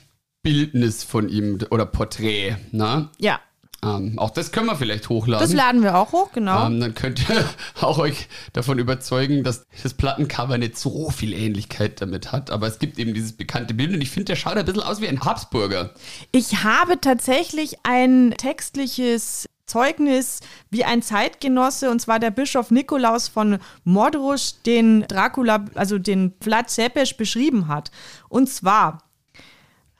[0.46, 3.10] Bildnis von ihm oder Porträt, ne?
[3.18, 3.40] Ja.
[3.84, 5.44] Ähm, auch das können wir vielleicht hochladen.
[5.44, 6.68] Das laden wir auch hoch, genau.
[6.68, 7.44] Ähm, dann könnt ihr
[7.82, 12.52] auch euch davon überzeugen, dass das Plattencover nicht so viel Ähnlichkeit damit hat.
[12.52, 15.02] Aber es gibt eben dieses bekannte Bild und ich finde, der schaut ein bisschen aus
[15.02, 15.96] wie ein Habsburger.
[16.32, 23.58] Ich habe tatsächlich ein textliches Zeugnis, wie ein Zeitgenosse, und zwar der Bischof Nikolaus von
[23.84, 27.90] Mordrusch, den Dracula, also den Vlad Zepes beschrieben hat.
[28.30, 29.05] Und zwar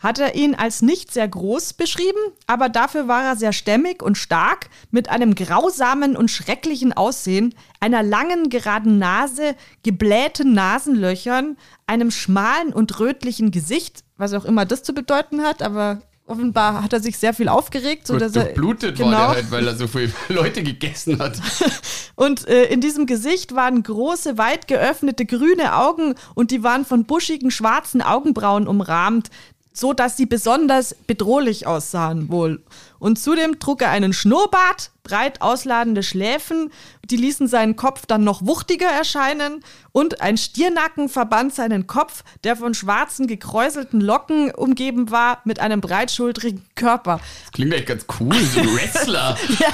[0.06, 4.20] hat er ihn als nicht sehr groß beschrieben, aber dafür war er sehr stämmig und
[4.20, 12.72] stark, mit einem grausamen und schrecklichen Aussehen, einer langen, geraden Nase, geblähten Nasenlöchern, einem schmalen
[12.72, 17.18] und rötlichen Gesicht, was auch immer das zu bedeuten hat, aber offenbar hat er sich
[17.18, 18.08] sehr viel aufgeregt.
[18.08, 19.12] So dass er, blutet genau.
[19.12, 21.40] war der halt, weil er so viele Leute gegessen hat.
[22.16, 27.06] und äh, in diesem Gesicht waren große, weit geöffnete grüne Augen und die waren von
[27.06, 29.30] buschigen, schwarzen Augenbrauen umrahmt,
[29.76, 32.64] so dass sie besonders bedrohlich aussahen wohl.
[32.98, 36.72] Und zudem trug er einen Schnurrbart, breit ausladende Schläfen,
[37.04, 42.56] die ließen seinen Kopf dann noch wuchtiger erscheinen und ein Stiernacken verband seinen Kopf, der
[42.56, 47.20] von schwarzen gekräuselten Locken umgeben war, mit einem breitschultrigen Körper.
[47.44, 49.38] Das klingt echt ganz cool, so ein Wrestler.
[49.60, 49.68] ja,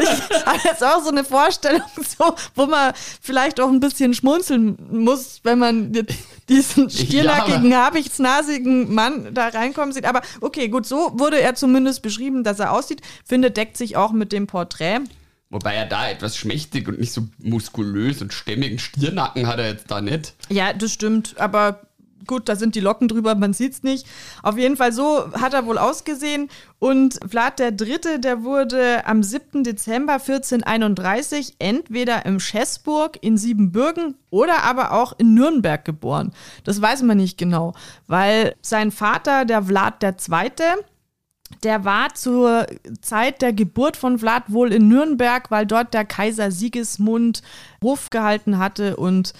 [0.00, 1.82] ich habe jetzt auch so eine Vorstellung,
[2.18, 6.14] so, wo man vielleicht auch ein bisschen schmunzeln muss, wenn man jetzt
[6.50, 10.04] diesen stierlackigen, ja, habichtsnasigen Mann da reinkommen sieht.
[10.04, 13.00] Aber okay, gut, so wurde er zumindest beschrieben, dass er aussieht.
[13.24, 15.00] Finde, deckt sich auch mit dem Porträt.
[15.48, 19.90] Wobei er da etwas schmächtig und nicht so muskulös und stämmigen Stirnacken hat er jetzt
[19.90, 20.34] da nicht.
[20.48, 21.34] Ja, das stimmt.
[21.38, 21.80] Aber
[22.30, 24.06] Gut, da sind die Locken drüber, man sieht es nicht.
[24.44, 26.48] Auf jeden Fall so hat er wohl ausgesehen.
[26.78, 29.64] Und Vlad der Dritte, der wurde am 7.
[29.64, 36.30] Dezember 1431 entweder im Schäßburg in Siebenbürgen oder aber auch in Nürnberg geboren.
[36.62, 37.74] Das weiß man nicht genau,
[38.06, 40.62] weil sein Vater, der Vlad der Zweite,
[41.64, 42.64] der war zur
[43.00, 47.42] Zeit der Geburt von Vlad wohl in Nürnberg, weil dort der Kaiser Sigismund
[47.82, 49.32] Hof gehalten hatte und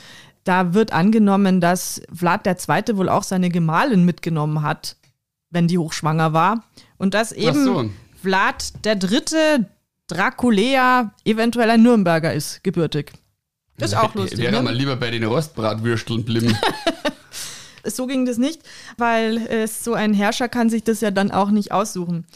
[0.44, 2.96] da wird angenommen, dass Vlad II.
[2.96, 4.96] wohl auch seine Gemahlin mitgenommen hat,
[5.50, 6.64] wenn die hochschwanger war.
[6.98, 7.90] Und dass eben so.
[8.22, 9.66] Vlad III.
[10.06, 13.12] Draculea eventuell ein Nürnberger ist, gebürtig.
[13.78, 14.38] Ist auch lustig.
[14.40, 14.62] Wäre ne?
[14.62, 16.56] mal lieber bei den Rostbratwürsteln bleiben.
[17.84, 18.62] so ging das nicht,
[18.96, 22.26] weil äh, so ein Herrscher kann sich das ja dann auch nicht aussuchen.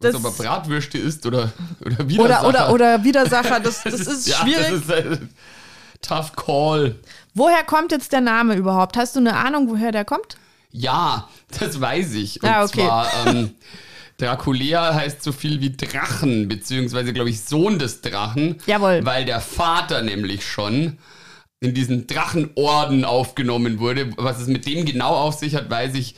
[0.00, 1.52] Das aber Bratwürste ist oder,
[1.84, 2.48] oder Widersacher.
[2.48, 4.66] Oder, oder, oder Widersacher, das, das ist ja, schwierig.
[4.68, 5.30] Das ist ein
[6.02, 6.96] tough call.
[7.36, 8.96] Woher kommt jetzt der Name überhaupt?
[8.96, 10.38] Hast du eine Ahnung, woher der kommt?
[10.70, 11.28] Ja,
[11.60, 12.42] das weiß ich.
[12.42, 12.86] Und ah, okay.
[12.86, 13.50] zwar, ähm,
[14.16, 18.56] Draculea heißt so viel wie Drachen, beziehungsweise, glaube ich, Sohn des Drachen.
[18.64, 19.04] Jawohl.
[19.04, 20.96] Weil der Vater nämlich schon
[21.60, 24.12] in diesen Drachenorden aufgenommen wurde.
[24.16, 26.14] Was es mit dem genau auf sich hat, weiß ich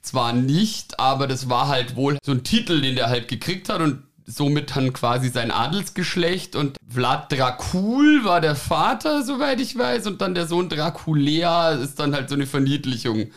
[0.00, 3.80] zwar nicht, aber das war halt wohl so ein Titel, den der halt gekriegt hat
[3.80, 10.06] und somit dann quasi sein Adelsgeschlecht und Vlad Dracul war der Vater, soweit ich weiß,
[10.06, 13.30] und dann der Sohn Draculea ist dann halt so eine Verniedlichung.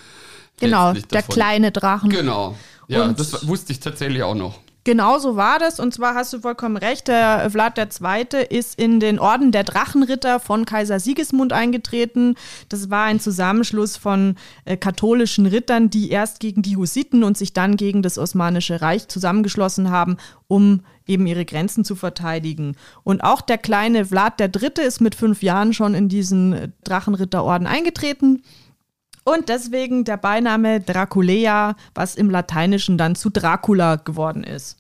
[0.60, 2.10] Genau, der kleine Drachen.
[2.10, 2.56] Genau.
[2.88, 4.60] Ja, und das wusste ich tatsächlich auch noch.
[4.86, 5.80] Genau so war das.
[5.80, 7.08] Und zwar hast du vollkommen recht.
[7.08, 8.46] Der Vlad II.
[8.48, 12.36] ist in den Orden der Drachenritter von Kaiser Sigismund eingetreten.
[12.70, 17.52] Das war ein Zusammenschluss von äh, katholischen Rittern, die erst gegen die Hussiten und sich
[17.52, 20.18] dann gegen das Osmanische Reich zusammengeschlossen haben,
[20.48, 22.76] um eben ihre Grenzen zu verteidigen.
[23.04, 24.86] Und auch der kleine Vlad III.
[24.86, 28.44] ist mit fünf Jahren schon in diesen äh, Drachenritterorden eingetreten.
[29.26, 34.78] Und deswegen der Beiname Draculea, was im Lateinischen dann zu Dracula geworden ist.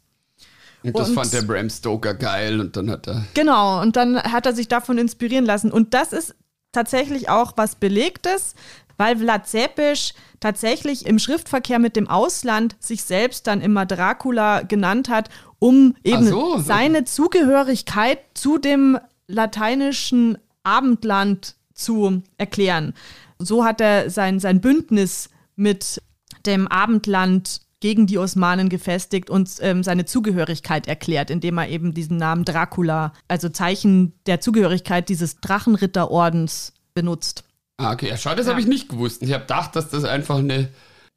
[0.84, 3.26] Und das und, fand der Bram Stoker geil und dann hat er.
[3.34, 5.72] Genau, und dann hat er sich davon inspirieren lassen.
[5.72, 6.36] Und das ist
[6.72, 8.54] tatsächlich auch was Belegtes,
[8.98, 15.10] weil Vlad Zepes tatsächlich im Schriftverkehr mit dem Ausland sich selbst dann immer Dracula genannt
[15.10, 16.60] hat, um eben so.
[16.60, 22.94] seine Zugehörigkeit zu dem lateinischen Abendland zu erklären.
[23.40, 26.02] So hat er sein, sein Bündnis mit
[26.46, 32.18] dem Abendland gegen die Osmanen gefestigt und ähm, seine Zugehörigkeit erklärt, indem er eben diesen
[32.18, 37.44] Namen Dracula, also Zeichen der Zugehörigkeit dieses Drachenritterordens benutzt.
[37.78, 38.10] Ah, okay.
[38.10, 38.54] Ja, schade, das ja.
[38.54, 39.22] habe ich nicht gewusst.
[39.22, 40.70] Ich habe gedacht, dass das einfach eine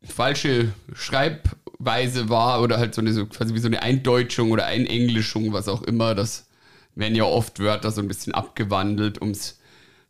[0.02, 5.52] falsche Schreibweise war oder halt so eine so, quasi wie so eine Eindeutschung oder Einenglischung,
[5.52, 6.14] was auch immer.
[6.14, 6.48] Das
[6.94, 9.57] werden ja oft Wörter so ein bisschen abgewandelt, um es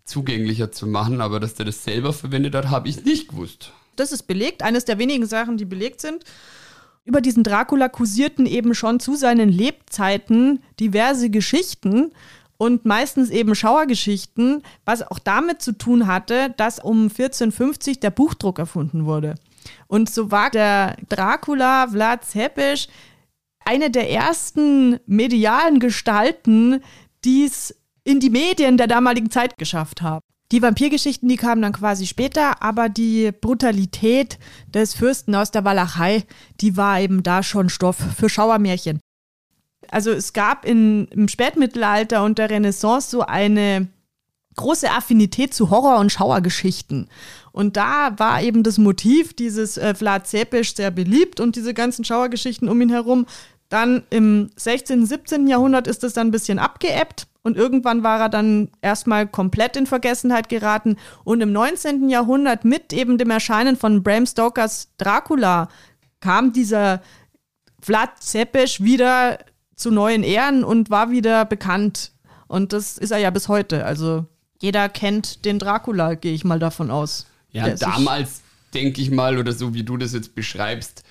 [0.08, 3.72] zugänglicher zu machen, aber dass der das selber verwendet hat, habe ich nicht gewusst.
[3.96, 6.24] Das ist belegt, eines der wenigen Sachen, die belegt sind.
[7.04, 12.12] Über diesen Dracula kursierten eben schon zu seinen Lebzeiten diverse Geschichten
[12.58, 18.58] und meistens eben Schauergeschichten, was auch damit zu tun hatte, dass um 1450 der Buchdruck
[18.58, 19.36] erfunden wurde.
[19.86, 22.88] Und so war der Dracula Vlad Zepes
[23.64, 26.82] eine der ersten medialen Gestalten,
[27.24, 27.74] die es
[28.08, 30.24] in die Medien der damaligen Zeit geschafft haben.
[30.50, 34.38] Die Vampirgeschichten, die kamen dann quasi später, aber die Brutalität
[34.72, 36.24] des Fürsten aus der Walachei,
[36.62, 38.98] die war eben da schon Stoff für Schauermärchen.
[39.90, 43.88] Also es gab in, im Spätmittelalter und der Renaissance so eine
[44.56, 47.10] große Affinität zu Horror- und Schauergeschichten.
[47.52, 52.06] Und da war eben das Motiv dieses äh, Vlad Zepes sehr beliebt und diese ganzen
[52.06, 53.26] Schauergeschichten um ihn herum.
[53.68, 55.46] Dann im 16., 17.
[55.46, 59.86] Jahrhundert ist es dann ein bisschen abgeebbt und irgendwann war er dann erstmal komplett in
[59.86, 60.96] Vergessenheit geraten.
[61.24, 62.10] Und im 19.
[62.10, 65.68] Jahrhundert mit eben dem Erscheinen von Bram Stokers Dracula
[66.20, 67.00] kam dieser
[67.80, 69.38] Vlad Zepes wieder
[69.76, 72.12] zu neuen Ehren und war wieder bekannt.
[72.48, 73.86] Und das ist er ja bis heute.
[73.86, 74.26] Also
[74.60, 77.26] jeder kennt den Dracula, gehe ich mal davon aus.
[77.50, 78.42] Ja, damals
[78.74, 81.02] denke ich mal, oder so wie du das jetzt beschreibst,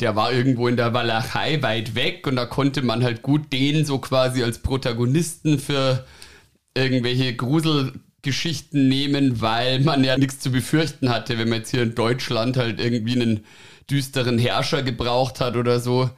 [0.00, 3.84] der war irgendwo in der Walachei weit weg und da konnte man halt gut den
[3.84, 6.04] so quasi als Protagonisten für
[6.74, 11.94] irgendwelche Gruselgeschichten nehmen, weil man ja nichts zu befürchten hatte, wenn man jetzt hier in
[11.94, 13.44] Deutschland halt irgendwie einen
[13.90, 16.10] düsteren Herrscher gebraucht hat oder so,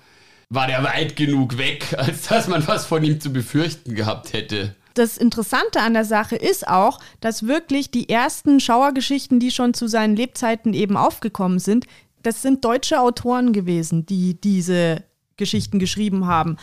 [0.50, 4.74] war der weit genug weg, als dass man was von ihm zu befürchten gehabt hätte.
[4.94, 9.86] Das Interessante an der Sache ist auch, dass wirklich die ersten Schauergeschichten, die schon zu
[9.86, 11.86] seinen Lebzeiten eben aufgekommen sind,
[12.22, 15.04] das sind deutsche Autoren gewesen, die diese
[15.36, 16.56] Geschichten geschrieben haben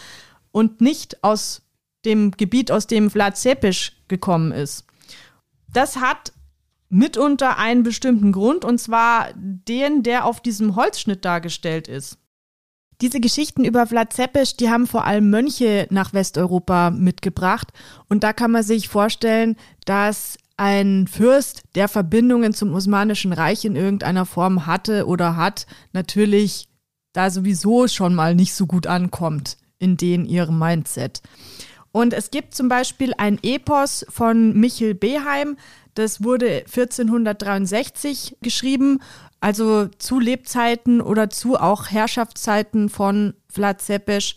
[0.51, 1.61] und nicht aus
[2.05, 4.85] dem Gebiet, aus dem Vlad Zepes gekommen ist.
[5.71, 6.33] Das hat
[6.89, 12.17] mitunter einen bestimmten Grund, und zwar den, der auf diesem Holzschnitt dargestellt ist.
[13.01, 17.69] Diese Geschichten über Vlad Zepes, die haben vor allem Mönche nach Westeuropa mitgebracht.
[18.09, 23.77] Und da kann man sich vorstellen, dass ein Fürst, der Verbindungen zum Osmanischen Reich in
[23.77, 26.67] irgendeiner Form hatte oder hat, natürlich
[27.13, 31.21] da sowieso schon mal nicht so gut ankommt in den ihrem Mindset.
[31.93, 35.55] Und es gibt zum Beispiel ein Epos von Michel Beheim,
[35.95, 38.99] das wurde 1463 geschrieben,
[39.39, 44.35] also zu Lebzeiten oder zu auch Herrschaftszeiten von Vlad Zepes.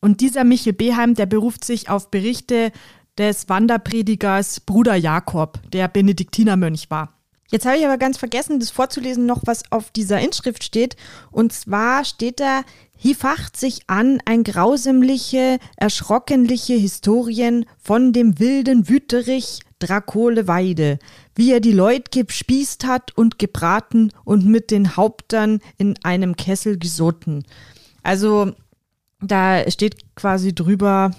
[0.00, 2.72] Und dieser Michel Beheim, der beruft sich auf Berichte
[3.18, 7.14] des Wanderpredigers Bruder Jakob, der Benediktinermönch war.
[7.50, 10.96] Jetzt habe ich aber ganz vergessen, das vorzulesen, noch was auf dieser Inschrift steht.
[11.30, 12.62] Und zwar steht da,
[12.94, 20.98] hier facht sich an ein grausemliche, erschrockenliche Historien von dem wilden Wüterich Drakole Weide,
[21.36, 26.78] wie er die Leut gespießt hat und gebraten und mit den Hauptern in einem Kessel
[26.78, 27.44] gesotten.
[28.02, 28.52] Also
[29.22, 31.12] da steht quasi drüber,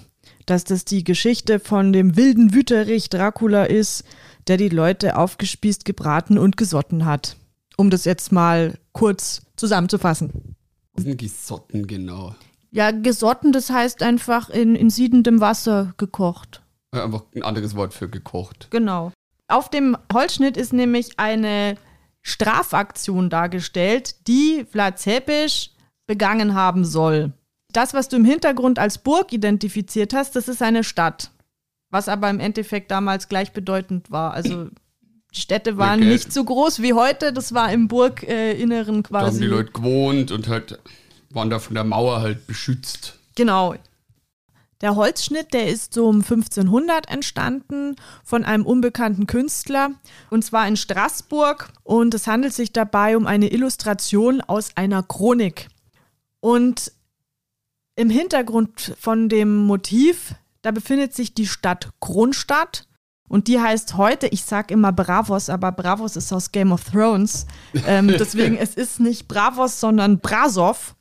[0.50, 4.04] dass das die Geschichte von dem wilden Wüterich Dracula ist,
[4.48, 7.36] der die Leute aufgespießt, gebraten und gesotten hat.
[7.76, 10.56] Um das jetzt mal kurz zusammenzufassen.
[10.94, 12.34] Was sind Gesotten genau?
[12.72, 16.62] Ja, gesotten, das heißt einfach in, in siedendem Wasser gekocht.
[16.92, 18.68] Einfach ein anderes Wort für gekocht.
[18.70, 19.12] Genau.
[19.46, 21.76] Auf dem Holzschnitt ist nämlich eine
[22.22, 25.70] Strafaktion dargestellt, die Vlad Zepes
[26.06, 27.32] begangen haben soll.
[27.72, 31.30] Das, was du im Hintergrund als Burg identifiziert hast, das ist eine Stadt.
[31.90, 34.32] Was aber im Endeffekt damals gleichbedeutend war.
[34.32, 34.68] Also
[35.34, 36.08] die Städte waren okay.
[36.08, 39.24] nicht so groß wie heute, das war im Burginneren äh, quasi.
[39.24, 40.78] Da haben die Leute gewohnt und halt
[41.30, 43.18] waren da von der Mauer halt beschützt.
[43.36, 43.74] Genau.
[44.80, 49.90] Der Holzschnitt, der ist so um 1500 entstanden von einem unbekannten Künstler
[50.30, 55.68] und zwar in Straßburg und es handelt sich dabei um eine Illustration aus einer Chronik.
[56.40, 56.92] Und
[58.00, 62.86] im Hintergrund von dem Motiv, da befindet sich die Stadt Kronstadt.
[63.28, 67.46] Und die heißt heute, ich sag immer Bravos, aber Bravos ist aus Game of Thrones.
[67.86, 70.96] Ähm, deswegen, es ist nicht Bravos, sondern Brasov.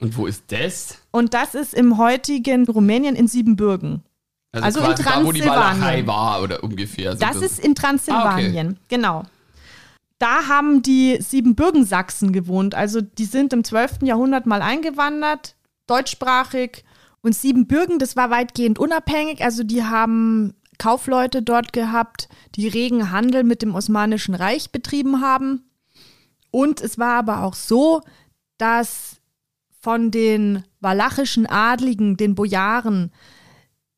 [0.00, 0.98] Und wo ist das?
[1.12, 4.02] Und das ist im heutigen Rumänien in Siebenbürgen.
[4.50, 5.46] Also, also in Transsilvanien.
[5.46, 7.12] Da, wo die war oder ungefähr.
[7.12, 8.80] So das, das, ist in Transsilvanien, ah, okay.
[8.88, 9.22] genau.
[10.18, 12.74] Da haben die Siebenbürgen-Sachsen gewohnt.
[12.74, 14.02] Also die sind im 12.
[14.02, 15.55] Jahrhundert mal eingewandert,
[15.86, 16.84] deutschsprachig.
[17.22, 19.42] Und Siebenbürgen, das war weitgehend unabhängig.
[19.42, 25.64] Also die haben Kaufleute dort gehabt, die regen Handel mit dem Osmanischen Reich betrieben haben.
[26.50, 28.02] Und es war aber auch so,
[28.58, 29.16] dass
[29.80, 33.12] von den walachischen Adligen, den Bojaren,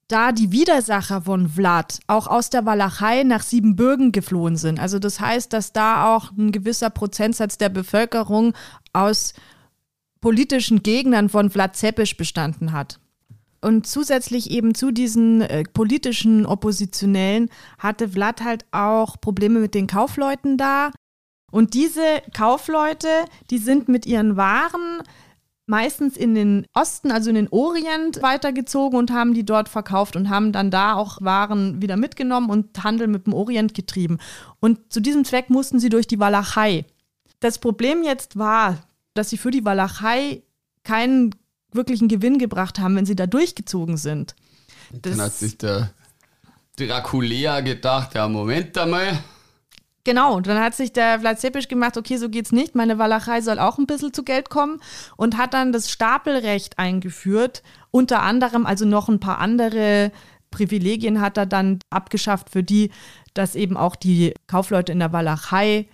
[0.09, 4.81] da die Widersacher von Vlad auch aus der Walachei nach Siebenbürgen geflohen sind.
[4.81, 8.55] Also das heißt, dass da auch ein gewisser Prozentsatz der Bevölkerung
[8.95, 9.35] aus
[10.21, 12.99] politischen Gegnern von Vlad Zepes bestanden hat.
[13.61, 19.89] Und zusätzlich eben zu diesen äh, politischen Oppositionellen hatte Vlad halt auch Probleme mit den
[19.89, 20.93] Kaufleuten da.
[21.51, 23.09] Und diese Kaufleute,
[23.51, 25.03] die sind mit ihren Waren
[25.67, 30.31] meistens in den Osten, also in den Orient weitergezogen und haben die dort verkauft und
[30.31, 34.19] haben dann da auch Waren wieder mitgenommen und Handel mit dem Orient getrieben.
[34.61, 36.87] Und zu diesem Zweck mussten sie durch die Walachei.
[37.41, 38.79] Das Problem jetzt war,
[39.19, 40.43] dass sie für die Walachei
[40.85, 41.35] keinen
[41.73, 44.35] wirklichen Gewinn gebracht haben, wenn sie da durchgezogen sind.
[44.93, 45.91] Das Dann hat sich der
[46.77, 49.19] Draculea gedacht, ja, Moment einmal.
[50.05, 53.59] Genau, dann hat sich der Vlad Zepisch gemacht, okay, so geht's nicht, meine Walachei soll
[53.59, 54.81] auch ein bisschen zu Geld kommen
[55.17, 60.11] und hat dann das Stapelrecht eingeführt, unter anderem also noch ein paar andere
[60.51, 62.91] Privilegien hat er dann abgeschafft, für die,
[63.35, 65.89] dass eben auch die Kaufleute in der Walachei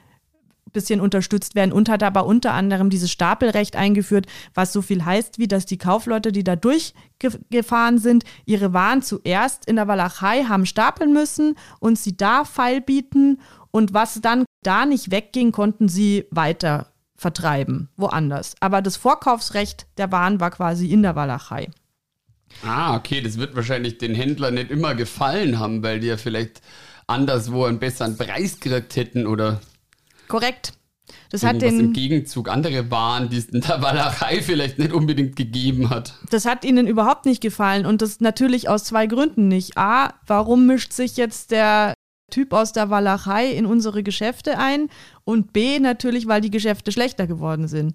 [0.74, 5.38] bisschen unterstützt werden und hat aber unter anderem dieses Stapelrecht eingeführt, was so viel heißt,
[5.38, 10.66] wie dass die Kaufleute, die da durchgefahren sind, ihre Waren zuerst in der Walachei haben
[10.66, 16.26] stapeln müssen und sie da feil bieten und was dann da nicht wegging, konnten sie
[16.30, 18.54] weiter vertreiben, woanders.
[18.60, 21.70] Aber das Vorkaufsrecht der Waren war quasi in der Walachei.
[22.62, 26.60] Ah, okay, das wird wahrscheinlich den Händlern nicht immer gefallen haben, weil die ja vielleicht
[27.06, 29.60] anderswo einen besseren Preis gekriegt hätten oder
[30.34, 30.72] Korrekt.
[31.30, 35.36] Das hat den, im Gegenzug andere Waren, die es in der Walachei vielleicht nicht unbedingt
[35.36, 36.14] gegeben hat.
[36.30, 39.76] Das hat ihnen überhaupt nicht gefallen und das natürlich aus zwei Gründen nicht.
[39.76, 41.94] A, warum mischt sich jetzt der
[42.30, 44.88] Typ aus der Walachei in unsere Geschäfte ein?
[45.24, 47.94] Und B, natürlich, weil die Geschäfte schlechter geworden sind.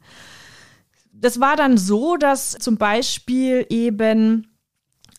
[1.12, 4.47] Das war dann so, dass zum Beispiel eben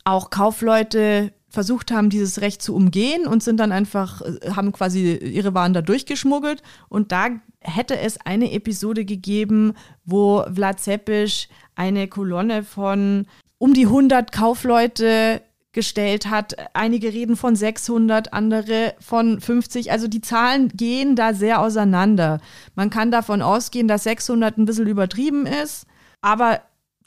[0.04, 5.16] auch Kaufleute versucht haben, dieses Recht zu umgehen und sind dann einfach, äh, haben quasi
[5.16, 6.62] ihre Waren da durchgeschmuggelt.
[6.88, 7.28] Und da
[7.60, 13.26] hätte es eine Episode gegeben, wo Vlad Zeppisch eine Kolonne von
[13.58, 16.56] um die 100 Kaufleute gestellt hat.
[16.74, 19.92] Einige reden von 600, andere von 50.
[19.92, 22.40] Also die Zahlen gehen da sehr auseinander.
[22.74, 25.86] Man kann davon ausgehen, dass 600 ein bisschen übertrieben ist,
[26.22, 26.60] aber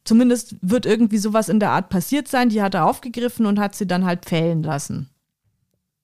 [0.05, 2.49] zumindest wird irgendwie sowas in der Art passiert sein.
[2.49, 5.09] Die hat er aufgegriffen und hat sie dann halt fällen lassen.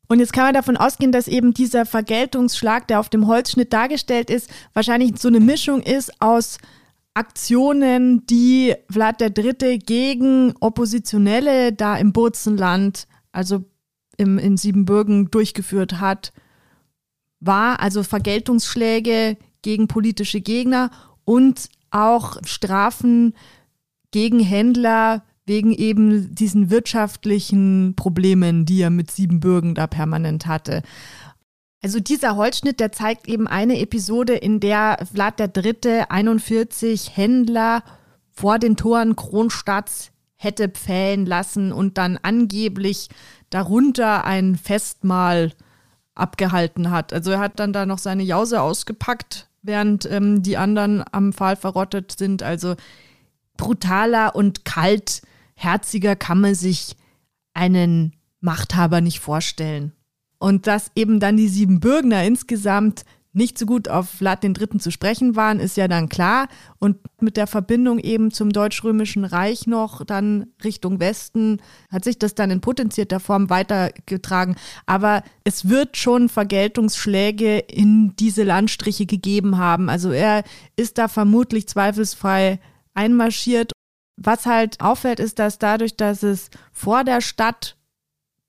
[0.08, 4.32] Und jetzt kann man davon ausgehen, dass eben dieser Vergeltungsschlag, der auf dem Holzschnitt dargestellt
[4.32, 6.58] ist, wahrscheinlich so eine Mischung ist aus
[7.14, 9.78] Aktionen, die Vlad III.
[9.78, 13.66] gegen Oppositionelle da im Burzenland, also
[14.18, 16.34] im, in Siebenbürgen, durchgeführt hat,
[17.40, 20.90] war also Vergeltungsschläge gegen politische Gegner
[21.24, 23.36] und auch Strafen
[24.12, 30.84] gegen Händler wegen eben diesen wirtschaftlichen Problemen, die er mit Siebenbürgen da permanent hatte.
[31.82, 36.04] Also dieser Holzschnitt, der zeigt eben eine Episode, in der Vlad III.
[36.10, 37.84] 41 Händler
[38.32, 43.10] vor den Toren Kronstadts hätte pfählen lassen und dann angeblich
[43.50, 45.52] darunter ein Festmahl
[46.16, 47.12] abgehalten hat.
[47.12, 51.56] Also er hat dann da noch seine Jause ausgepackt, während ähm, die anderen am Pfahl
[51.56, 52.44] verrottet sind.
[52.44, 52.76] Also
[53.60, 56.96] brutaler und kaltherziger kann man sich
[57.54, 59.92] einen Machthaber nicht vorstellen.
[60.40, 64.80] Und dass eben dann die sieben Bürgner insgesamt nicht so gut auf Vlad III.
[64.80, 66.48] zu sprechen waren, ist ja dann klar.
[66.80, 72.34] Und mit der Verbindung eben zum Deutsch-Römischen Reich noch dann Richtung Westen hat sich das
[72.34, 74.56] dann in potenzierter Form weitergetragen.
[74.88, 79.90] Aber es wird schon Vergeltungsschläge in diese Landstriche gegeben haben.
[79.90, 80.44] Also er
[80.76, 82.60] ist da vermutlich zweifelsfrei
[83.00, 83.72] einmarschiert.
[84.18, 87.78] Was halt auffällt, ist, dass dadurch, dass es vor der Stadt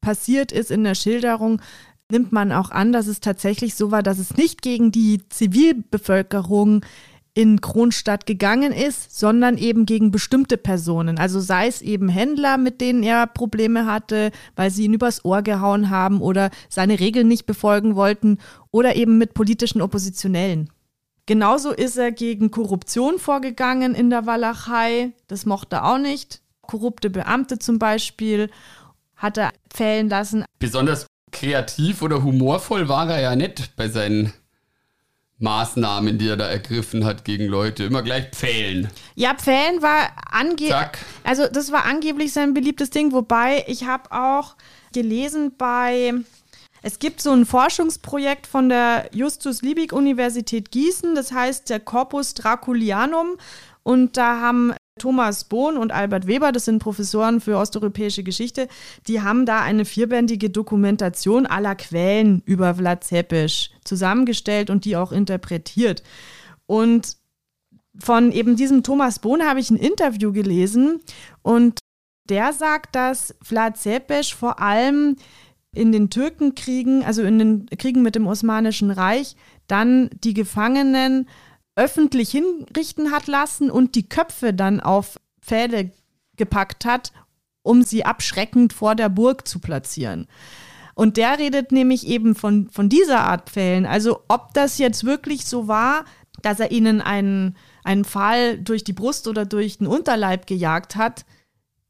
[0.01, 1.63] passiert ist in der Schilderung,
[2.11, 6.85] nimmt man auch an, dass es tatsächlich so war, dass es nicht gegen die Zivilbevölkerung
[7.33, 11.17] in Kronstadt gegangen ist, sondern eben gegen bestimmte Personen.
[11.19, 15.43] Also sei es eben Händler, mit denen er Probleme hatte, weil sie ihn übers Ohr
[15.43, 18.39] gehauen haben oder seine Regeln nicht befolgen wollten
[18.73, 20.71] oder eben mit politischen Oppositionellen.
[21.31, 25.13] Genauso ist er gegen Korruption vorgegangen in der Walachei.
[25.29, 26.41] Das mochte er auch nicht.
[26.61, 28.51] Korrupte Beamte zum Beispiel
[29.15, 30.45] hat er fällen lassen.
[30.59, 34.33] Besonders kreativ oder humorvoll war er ja nicht bei seinen
[35.39, 37.85] Maßnahmen, die er da ergriffen hat gegen Leute.
[37.85, 38.91] Immer gleich Pfählen.
[39.15, 40.75] Ja, Pfählen war angeblich.
[41.23, 44.57] Also, das war angeblich sein beliebtes Ding, wobei ich habe auch
[44.93, 46.13] gelesen bei.
[46.83, 53.37] Es gibt so ein Forschungsprojekt von der Justus-Liebig-Universität Gießen, das heißt der Corpus Draculianum.
[53.83, 58.69] Und da haben Thomas Bohn und Albert Weber, das sind Professoren für osteuropäische Geschichte,
[59.09, 65.11] die haben da eine vierbändige Dokumentation aller Quellen über Vlad Zepes zusammengestellt und die auch
[65.11, 66.03] interpretiert.
[66.67, 67.17] Und
[67.99, 71.01] von eben diesem Thomas Bohn habe ich ein Interview gelesen
[71.43, 71.81] und
[72.29, 75.17] der sagt, dass Vlad Zepes vor allem
[75.73, 81.29] in den Türkenkriegen, also in den Kriegen mit dem Osmanischen Reich, dann die Gefangenen
[81.77, 85.93] öffentlich hinrichten hat lassen und die Köpfe dann auf Pfähle
[86.37, 87.13] gepackt hat,
[87.63, 90.27] um sie abschreckend vor der Burg zu platzieren.
[90.95, 93.87] Und der redet nämlich eben von, von dieser Art Pfählen.
[93.87, 96.05] Also ob das jetzt wirklich so war,
[96.43, 101.25] dass er ihnen einen, einen Pfahl durch die Brust oder durch den Unterleib gejagt hat,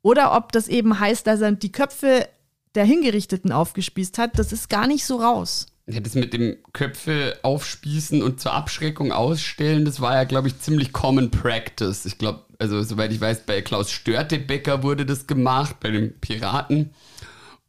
[0.03, 2.27] oder ob das eben heißt, dass er die Köpfe
[2.75, 5.67] der Hingerichteten aufgespießt hat, das ist gar nicht so raus.
[5.87, 10.61] Ja, das mit dem Köpfe aufspießen und zur Abschreckung ausstellen, das war ja, glaube ich,
[10.61, 12.05] ziemlich common practice.
[12.05, 16.91] Ich glaube, also soweit ich weiß, bei Klaus Störtebecker wurde das gemacht, bei den Piraten.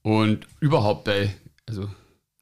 [0.04, 1.34] Und überhaupt bei,
[1.68, 1.88] also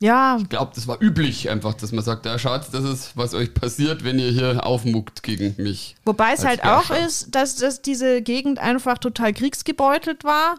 [0.02, 0.38] ja.
[0.42, 3.54] Ich glaube, das war üblich einfach, dass man sagt, ja, schaut, das ist, was euch
[3.54, 5.98] passiert, wenn ihr hier aufmuckt gegen mich.
[6.06, 6.94] Wobei es halt Herrscher.
[6.94, 10.56] auch ist, dass, dass diese Gegend einfach total kriegsgebeutelt war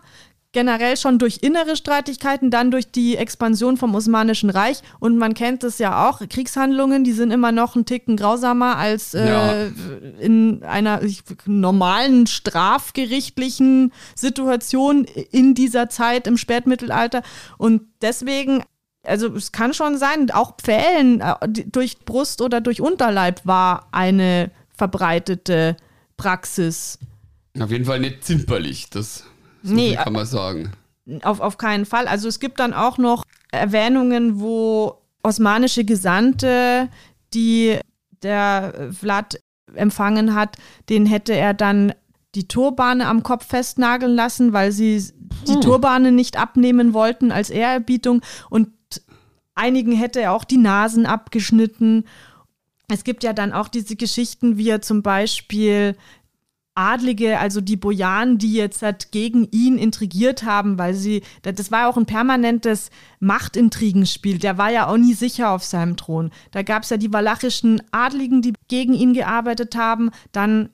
[0.53, 4.83] generell schon durch innere Streitigkeiten, dann durch die Expansion vom Osmanischen Reich.
[4.99, 9.15] Und man kennt es ja auch, Kriegshandlungen, die sind immer noch einen Ticken grausamer als
[9.15, 9.67] äh, ja.
[10.19, 11.01] in einer
[11.47, 17.23] normalen strafgerichtlichen Situation in dieser Zeit im Spätmittelalter.
[17.59, 18.65] Und deswegen
[19.03, 24.51] also es kann schon sein, auch Pfählen äh, durch Brust oder durch Unterleib war eine
[24.77, 25.77] verbreitete
[26.19, 26.99] Praxis.
[27.59, 29.25] Auf jeden Fall nicht zimperlich, das
[29.63, 30.73] so nee, kann man sagen.
[31.23, 32.07] Auf, auf keinen Fall.
[32.07, 36.89] Also es gibt dann auch noch Erwähnungen, wo osmanische Gesandte,
[37.35, 37.79] die
[38.23, 39.41] der Vlad
[39.75, 40.57] empfangen hat,
[40.89, 41.93] den hätte er dann
[42.35, 45.03] die Turbane am Kopf festnageln lassen, weil sie
[45.49, 45.61] die hm.
[45.61, 48.69] Turbane nicht abnehmen wollten als Ehrerbietung und
[49.55, 52.05] einigen hätte er auch die Nasen abgeschnitten.
[52.89, 55.97] Es gibt ja dann auch diese Geschichten, wie er zum Beispiel
[56.75, 61.89] Adlige, also die Bojanen, die jetzt halt gegen ihn intrigiert haben, weil sie, das war
[61.89, 64.39] auch ein permanentes Machtintrigenspiel.
[64.39, 66.31] Der war ja auch nie sicher auf seinem Thron.
[66.53, 70.11] Da gab es ja die walachischen Adligen, die gegen ihn gearbeitet haben.
[70.33, 70.71] Dann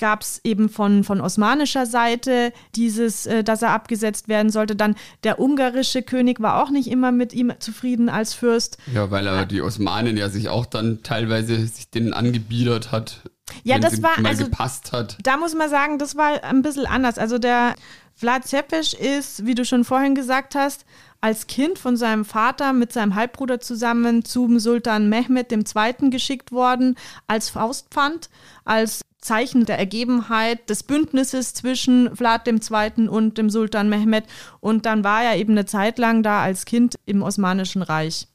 [0.00, 4.74] gab es eben von, von osmanischer Seite dieses, äh, dass er abgesetzt werden sollte.
[4.74, 8.78] Dann der ungarische König war auch nicht immer mit ihm zufrieden als Fürst.
[8.92, 13.30] Ja, weil er die Osmanen ja sich auch dann teilweise sich denen angebiedert hat.
[13.64, 15.18] Ja, das war also gepasst hat.
[15.22, 17.18] Da muss man sagen, das war ein bisschen anders.
[17.18, 17.74] Also der
[18.14, 20.84] Vlad Zepes ist, wie du schon vorhin gesagt hast,
[21.20, 26.10] als Kind von seinem Vater mit seinem Halbbruder zusammen zum Sultan Mehmed II.
[26.10, 26.96] geschickt worden
[27.26, 28.30] als Faustpfand,
[28.64, 33.08] als Zeichen der Ergebenheit des Bündnisses zwischen Vlad II.
[33.08, 34.24] und dem Sultan Mehmed.
[34.60, 38.28] Und dann war er eben eine Zeit lang da als Kind im Osmanischen Reich.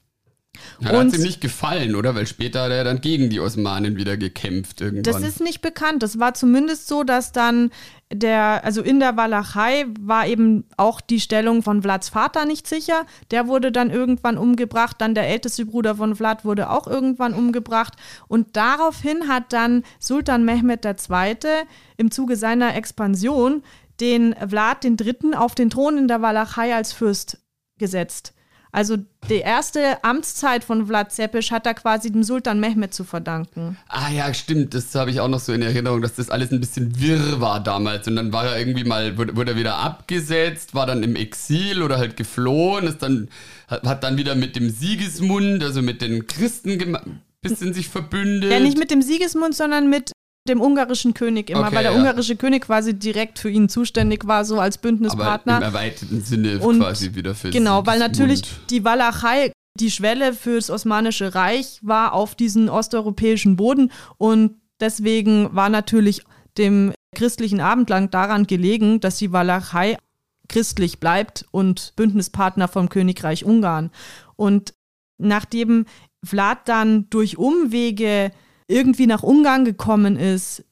[0.80, 2.16] Ja, hat ihm nicht gefallen, oder?
[2.16, 5.04] Weil später hat er dann gegen die Osmanen wieder gekämpft irgendwann.
[5.04, 6.04] Das ist nicht bekannt.
[6.04, 7.72] Das war zumindest so, dass dann
[8.12, 13.06] der, also in der Walachei war eben auch die Stellung von Vlads Vater nicht sicher.
[13.32, 14.98] Der wurde dann irgendwann umgebracht.
[15.00, 17.94] Dann der älteste Bruder von Vlad wurde auch irgendwann umgebracht.
[18.28, 21.36] Und daraufhin hat dann Sultan Mehmed II.
[21.98, 23.64] im Zuge seiner Expansion
[24.00, 25.36] den Vlad III.
[25.36, 27.40] auf den Thron in der Walachei als Fürst
[27.78, 28.34] gesetzt.
[28.76, 28.98] Also
[29.30, 33.78] die erste Amtszeit von Vlad Zepes hat er quasi dem Sultan Mehmed zu verdanken.
[33.88, 34.74] Ah ja, stimmt.
[34.74, 37.64] Das habe ich auch noch so in Erinnerung, dass das alles ein bisschen wirr war
[37.64, 38.06] damals.
[38.10, 41.84] Und dann war er irgendwie mal, wurde, wurde er wieder abgesetzt, war dann im Exil
[41.84, 43.30] oder halt geflohen, ist dann,
[43.70, 46.98] hat dann wieder mit dem Siegesmund, also mit den Christen
[47.42, 48.52] bisschen sich verbündet.
[48.52, 50.12] Ja, nicht mit dem Siegesmund, sondern mit
[50.48, 51.98] dem ungarischen König immer, okay, weil der ja.
[51.98, 55.56] ungarische König quasi direkt für ihn zuständig war, so als Bündnispartner.
[55.56, 60.34] Aber im erweiterten Sinne Und quasi wieder für Genau, weil natürlich die Walachei, die Schwelle
[60.34, 66.24] fürs Osmanische Reich war auf diesen osteuropäischen Boden und deswegen war natürlich
[66.58, 69.98] dem christlichen Abendland daran gelegen, dass die Walachei
[70.48, 73.90] christlich bleibt und Bündnispartner vom Königreich Ungarn.
[74.36, 74.74] Und
[75.18, 75.86] nachdem
[76.24, 78.32] Vlad dann durch Umwege
[78.68, 80.64] irgendwie nach Ungarn gekommen ist,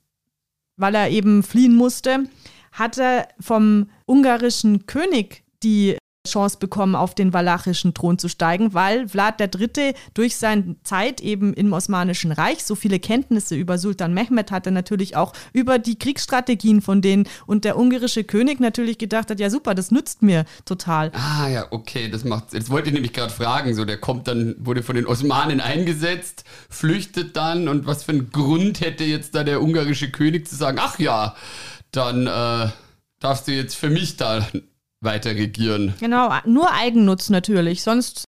[0.77, 2.27] weil er eben fliehen musste,
[2.71, 9.09] hat er vom ungarischen König die Chance bekommen, auf den walachischen Thron zu steigen, weil
[9.09, 9.93] Vlad III.
[10.13, 15.17] durch seine Zeit eben im Osmanischen Reich so viele Kenntnisse über Sultan Mehmed hatte, natürlich
[15.17, 19.75] auch über die Kriegsstrategien von denen und der ungarische König natürlich gedacht hat, ja super,
[19.75, 21.11] das nützt mir total.
[21.13, 24.55] Ah ja, okay, das macht, jetzt wollte ich nämlich gerade fragen, so der kommt dann,
[24.59, 29.43] wurde von den Osmanen eingesetzt, flüchtet dann und was für einen Grund hätte jetzt da
[29.43, 31.35] der ungarische König zu sagen, ach ja,
[31.91, 32.69] dann äh,
[33.19, 34.47] darfst du jetzt für mich da
[35.03, 35.93] weiter regieren.
[35.99, 38.25] Genau, nur Eigennutz natürlich, sonst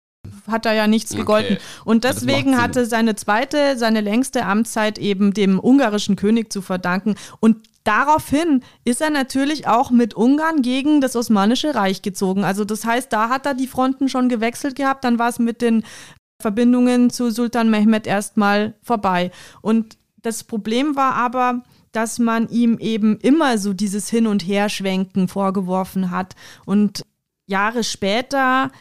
[0.48, 1.56] hat er ja nichts gegolten.
[1.56, 1.66] Okay.
[1.86, 7.16] Und deswegen hatte seine zweite, seine längste Amtszeit eben dem ungarischen König zu verdanken.
[7.40, 12.44] Und daraufhin ist er natürlich auch mit Ungarn gegen das Osmanische Reich gezogen.
[12.44, 15.62] Also das heißt, da hat er die Fronten schon gewechselt gehabt, dann war es mit
[15.62, 15.84] den
[16.42, 19.32] Verbindungen zu Sultan Mehmed erstmal vorbei.
[19.62, 25.28] Und das Problem war aber, dass man ihm eben immer so dieses Hin- und Herschwenken
[25.28, 26.36] vorgeworfen hat.
[26.66, 27.04] Und
[27.48, 28.72] Jahre später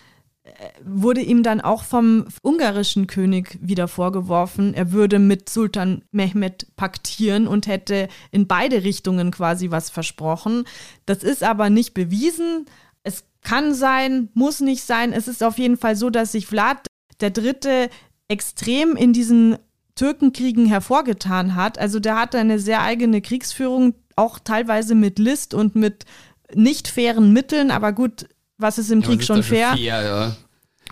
[0.42, 0.50] äh,
[0.84, 7.46] wurde ihm dann auch vom ungarischen König wieder vorgeworfen, er würde mit Sultan Mehmed paktieren
[7.46, 10.64] und hätte in beide Richtungen quasi was versprochen.
[11.06, 12.66] Das ist aber nicht bewiesen.
[13.02, 15.12] Es kann sein, muss nicht sein.
[15.12, 16.86] Es ist auf jeden Fall so, dass sich Vlad
[17.20, 17.90] der Dritte
[18.28, 19.58] extrem in diesen
[20.00, 21.78] Türkenkriegen hervorgetan hat.
[21.78, 26.06] Also der hatte eine sehr eigene Kriegsführung, auch teilweise mit List und mit
[26.54, 28.26] nicht fairen Mitteln, aber gut,
[28.56, 29.72] was ist im ja, Krieg schon fair?
[29.72, 30.36] fair ja.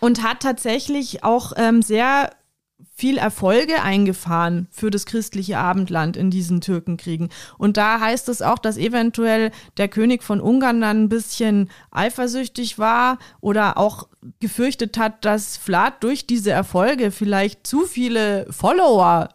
[0.03, 2.33] Und hat tatsächlich auch ähm, sehr
[2.95, 7.29] viel Erfolge eingefahren für das christliche Abendland in diesen Türkenkriegen.
[7.57, 12.79] Und da heißt es auch, dass eventuell der König von Ungarn dann ein bisschen eifersüchtig
[12.79, 14.09] war oder auch
[14.41, 19.29] gefürchtet hat, dass Vlad durch diese Erfolge vielleicht zu viele Follower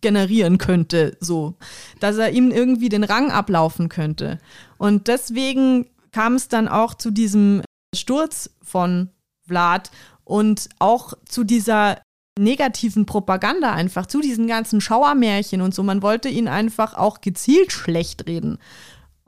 [0.00, 1.56] generieren könnte, so,
[2.00, 4.38] dass er ihm irgendwie den Rang ablaufen könnte.
[4.78, 7.62] Und deswegen kam es dann auch zu diesem
[7.94, 9.10] Sturz von
[9.46, 9.90] Vlad
[10.24, 11.98] und auch zu dieser
[12.40, 15.82] negativen Propaganda einfach, zu diesen ganzen Schauermärchen und so.
[15.82, 18.58] Man wollte ihn einfach auch gezielt schlecht reden.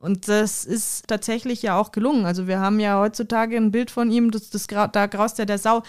[0.01, 2.25] Und das ist tatsächlich ja auch gelungen.
[2.25, 5.59] Also wir haben ja heutzutage ein Bild von ihm, das, das, da graust ja der
[5.59, 5.83] Sau.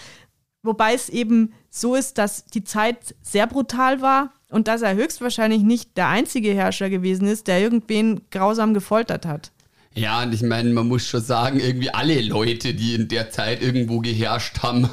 [0.62, 5.62] Wobei es eben so ist, dass die Zeit sehr brutal war und dass er höchstwahrscheinlich
[5.62, 9.50] nicht der einzige Herrscher gewesen ist, der irgendwen grausam gefoltert hat.
[9.94, 13.62] Ja, und ich meine, man muss schon sagen, irgendwie alle Leute, die in der Zeit
[13.62, 14.88] irgendwo geherrscht haben,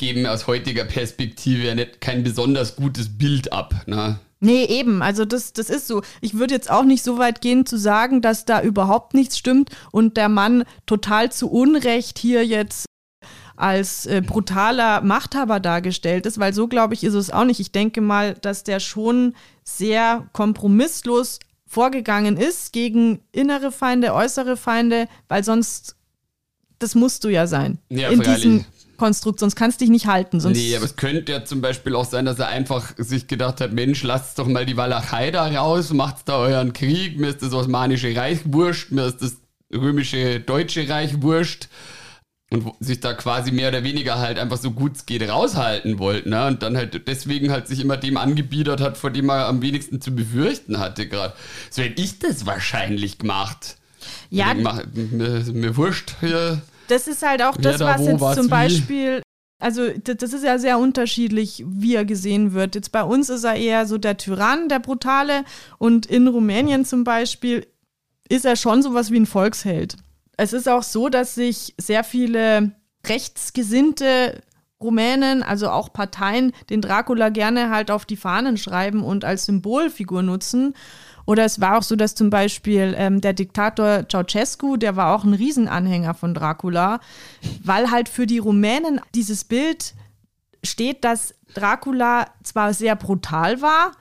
[0.00, 3.74] geben aus heutiger Perspektive ja nicht kein besonders gutes Bild ab.
[3.86, 4.18] Ne?
[4.40, 5.02] Nee, eben.
[5.02, 6.02] Also das, das ist so.
[6.22, 9.70] Ich würde jetzt auch nicht so weit gehen zu sagen, dass da überhaupt nichts stimmt
[9.92, 12.86] und der Mann total zu Unrecht hier jetzt
[13.56, 17.60] als äh, brutaler Machthaber dargestellt ist, weil so glaube ich ist es auch nicht.
[17.60, 19.34] Ich denke mal, dass der schon
[19.64, 25.96] sehr kompromisslos vorgegangen ist gegen innere Feinde, äußere Feinde, weil sonst
[26.78, 27.78] das musst du ja sein.
[27.90, 28.64] Ja, in diesem
[29.00, 30.40] Konstrukt, sonst kannst du dich nicht halten.
[30.40, 33.62] Sonst nee, aber es könnte ja zum Beispiel auch sein, dass er einfach sich gedacht
[33.62, 37.40] hat, Mensch, lasst doch mal die Walachei da raus, macht da euren Krieg, mir ist
[37.40, 39.38] das Osmanische Reich wurscht, mir ist das
[39.72, 41.68] römische Deutsche Reich wurscht
[42.50, 46.30] und sich da quasi mehr oder weniger halt einfach so gut es geht raushalten wollten.
[46.30, 46.46] Ne?
[46.48, 50.02] Und dann halt deswegen halt sich immer dem angebiedert hat, vor dem er am wenigsten
[50.02, 51.32] zu befürchten hatte gerade.
[51.70, 53.76] So hätte ich das wahrscheinlich gemacht.
[54.28, 54.52] Ja.
[54.52, 56.60] Mach, mir, mir wurscht hier.
[56.90, 59.22] Das ist halt auch das, da was jetzt zum Beispiel
[59.60, 62.74] also das ist ja sehr unterschiedlich, wie er gesehen wird.
[62.74, 65.44] Jetzt bei uns ist er eher so der Tyrann, der Brutale
[65.76, 67.66] und in Rumänien zum Beispiel
[68.28, 69.96] ist er schon sowas wie ein Volksheld.
[70.38, 72.72] Es ist auch so, dass sich sehr viele
[73.06, 74.40] rechtsgesinnte
[74.82, 80.22] Rumänen, also auch Parteien, den Dracula gerne halt auf die Fahnen schreiben und als Symbolfigur
[80.22, 80.74] nutzen.
[81.26, 85.24] Oder es war auch so, dass zum Beispiel ähm, der Diktator Ceausescu, der war auch
[85.24, 87.00] ein Riesenanhänger von Dracula,
[87.62, 89.94] weil halt für die Rumänen dieses Bild
[90.64, 93.92] steht, dass Dracula zwar sehr brutal war,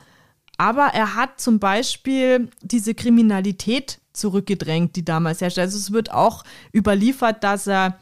[0.58, 5.62] aber er hat zum Beispiel diese Kriminalität zurückgedrängt, die damals herrschte.
[5.62, 6.44] Also es wird auch
[6.74, 7.98] überliefert, dass er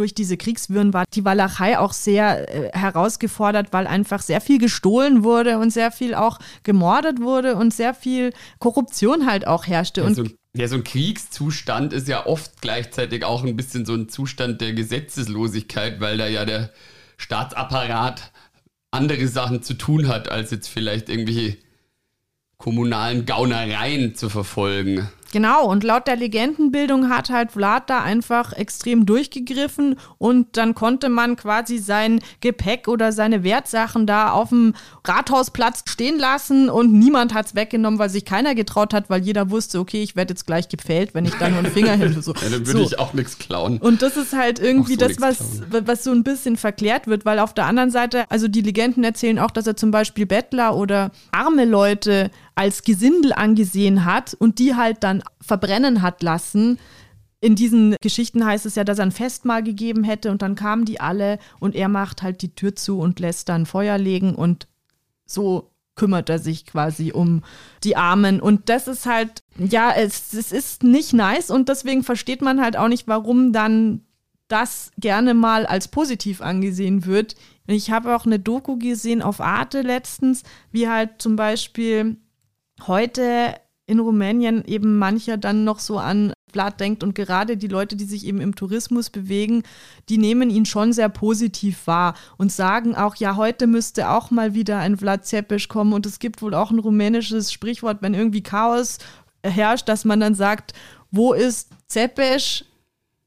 [0.00, 5.22] durch diese Kriegswirren war die Walachei auch sehr äh, herausgefordert, weil einfach sehr viel gestohlen
[5.22, 10.00] wurde und sehr viel auch gemordet wurde und sehr viel Korruption halt auch herrschte.
[10.00, 10.24] Ja, und so,
[10.56, 14.72] ja, so ein Kriegszustand ist ja oft gleichzeitig auch ein bisschen so ein Zustand der
[14.72, 16.70] Gesetzeslosigkeit, weil da ja der
[17.18, 18.32] Staatsapparat
[18.90, 21.58] andere Sachen zu tun hat, als jetzt vielleicht irgendwelche
[22.56, 25.10] kommunalen Gaunereien zu verfolgen.
[25.32, 31.08] Genau, und laut der Legendenbildung hat halt Vlad da einfach extrem durchgegriffen und dann konnte
[31.08, 34.74] man quasi sein Gepäck oder seine Wertsachen da auf dem
[35.06, 39.50] Rathausplatz stehen lassen und niemand hat es weggenommen, weil sich keiner getraut hat, weil jeder
[39.50, 42.20] wusste, okay, ich werde jetzt gleich gepfählt, wenn ich da nur einen Finger hin.
[42.20, 42.34] So.
[42.34, 42.84] Ja, dann würde so.
[42.84, 43.78] ich auch nichts klauen.
[43.78, 47.38] Und das ist halt irgendwie so das, was, was so ein bisschen verklärt wird, weil
[47.38, 51.12] auf der anderen Seite, also die Legenden erzählen auch, dass er zum Beispiel Bettler oder
[51.30, 52.30] arme Leute
[52.60, 56.78] als Gesindel angesehen hat und die halt dann verbrennen hat lassen.
[57.40, 60.84] In diesen Geschichten heißt es ja, dass er ein Festmahl gegeben hätte und dann kamen
[60.84, 64.68] die alle und er macht halt die Tür zu und lässt dann Feuer legen und
[65.24, 67.42] so kümmert er sich quasi um
[67.82, 68.42] die Armen.
[68.42, 72.76] Und das ist halt, ja, es, es ist nicht nice und deswegen versteht man halt
[72.76, 74.02] auch nicht, warum dann
[74.48, 77.36] das gerne mal als positiv angesehen wird.
[77.66, 80.42] Ich habe auch eine Doku gesehen auf Arte letztens,
[80.72, 82.18] wie halt zum Beispiel
[82.86, 83.54] heute
[83.86, 88.04] in Rumänien eben mancher dann noch so an Vlad denkt und gerade die Leute, die
[88.04, 89.62] sich eben im Tourismus bewegen,
[90.08, 94.54] die nehmen ihn schon sehr positiv wahr und sagen auch, ja, heute müsste auch mal
[94.54, 98.42] wieder ein Vlad Zepes kommen und es gibt wohl auch ein rumänisches Sprichwort, wenn irgendwie
[98.42, 98.98] Chaos
[99.42, 100.72] herrscht, dass man dann sagt,
[101.10, 102.64] wo ist Zepes?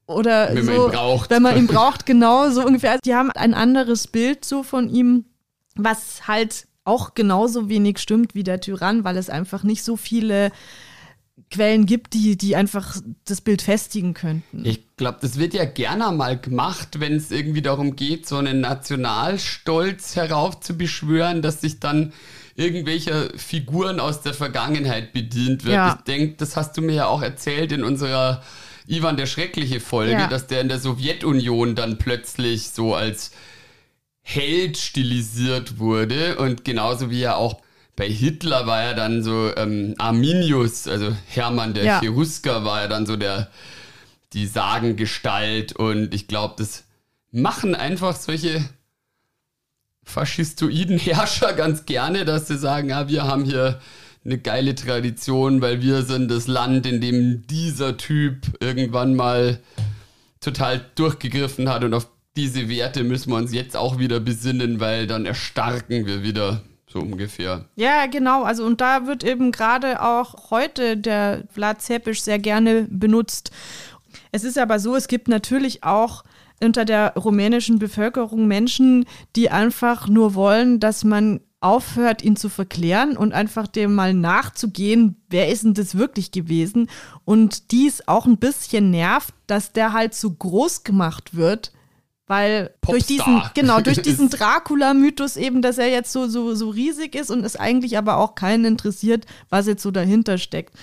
[0.06, 1.30] Oder wenn so, man ihn braucht.
[1.30, 2.98] wenn man ihn braucht, genau so ungefähr.
[3.04, 5.24] Die haben ein anderes Bild so von ihm,
[5.76, 10.52] was halt auch genauso wenig stimmt wie der Tyrann, weil es einfach nicht so viele
[11.50, 14.64] Quellen gibt, die, die einfach das Bild festigen könnten.
[14.64, 18.60] Ich glaube, das wird ja gerne mal gemacht, wenn es irgendwie darum geht, so einen
[18.60, 22.12] Nationalstolz heraufzubeschwören, dass sich dann
[22.54, 25.74] irgendwelche Figuren aus der Vergangenheit bedient wird.
[25.74, 25.96] Ja.
[25.98, 28.42] Ich denke, das hast du mir ja auch erzählt in unserer
[28.86, 30.26] Ivan der Schreckliche Folge, ja.
[30.28, 33.32] dass der in der Sowjetunion dann plötzlich so als
[34.26, 37.60] Held stilisiert wurde und genauso wie er auch
[37.94, 42.00] bei Hitler war er dann so ähm, Arminius, also Hermann der ja.
[42.00, 43.50] Cherusker war er dann so der
[44.32, 46.84] die Sagengestalt und ich glaube, das
[47.30, 48.68] machen einfach solche
[50.02, 53.80] faschistoiden Herrscher ganz gerne, dass sie sagen, ja, wir haben hier
[54.24, 59.60] eine geile Tradition, weil wir sind das Land, in dem dieser Typ irgendwann mal
[60.40, 65.06] total durchgegriffen hat und auf diese Werte müssen wir uns jetzt auch wieder besinnen, weil
[65.06, 67.66] dann erstarken wir wieder so ungefähr.
[67.76, 68.42] Ja, genau.
[68.42, 73.50] Also und da wird eben gerade auch heute der Vlad Zepes sehr gerne benutzt.
[74.32, 76.24] Es ist aber so, es gibt natürlich auch
[76.62, 79.06] unter der rumänischen Bevölkerung Menschen,
[79.36, 85.16] die einfach nur wollen, dass man aufhört, ihn zu verklären und einfach dem mal nachzugehen,
[85.30, 86.88] wer ist denn das wirklich gewesen?
[87.24, 91.72] Und dies auch ein bisschen nervt, dass der halt so groß gemacht wird,
[92.26, 92.92] weil Popstar.
[92.92, 97.30] durch diesen, genau, durch diesen Dracula-Mythos eben, dass er jetzt so, so, so riesig ist
[97.30, 100.74] und es eigentlich aber auch keinen interessiert, was jetzt so dahinter steckt.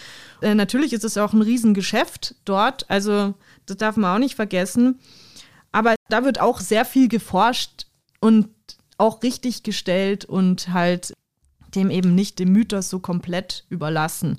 [0.42, 3.34] Äh, natürlich ist es auch ein Riesengeschäft dort, also
[3.66, 5.00] das darf man auch nicht vergessen.
[5.72, 7.88] Aber da wird auch sehr viel geforscht
[8.20, 8.50] und
[8.98, 11.14] auch richtig gestellt und halt
[11.76, 14.38] dem eben nicht dem Mythos so komplett überlassen.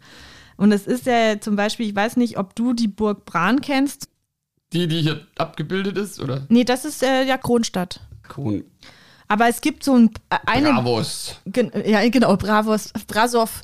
[0.57, 4.09] Und es ist ja zum Beispiel, ich weiß nicht, ob du die Burg Bran kennst.
[4.73, 6.47] Die, die hier abgebildet ist, oder?
[6.49, 8.01] Nee, das ist äh, ja Kronstadt.
[8.23, 8.65] Kron.
[9.29, 10.73] Aber es gibt so ein äh, eine.
[10.73, 11.37] Bravos.
[11.85, 12.93] ja, genau, Bravos.
[13.07, 13.63] Brasov.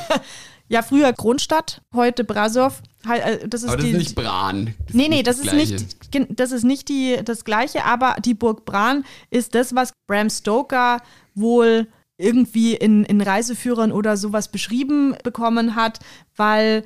[0.68, 2.82] ja, früher Kronstadt, heute Brasov.
[3.08, 4.74] Äh, das ist aber das die, ist nicht Bran.
[4.86, 8.34] Das nee, nee, das, das ist nicht, das ist nicht die, das Gleiche, aber die
[8.34, 11.00] Burg Bran ist das, was Bram Stoker
[11.34, 15.98] wohl irgendwie in, in Reiseführern oder sowas beschrieben bekommen hat,
[16.36, 16.84] weil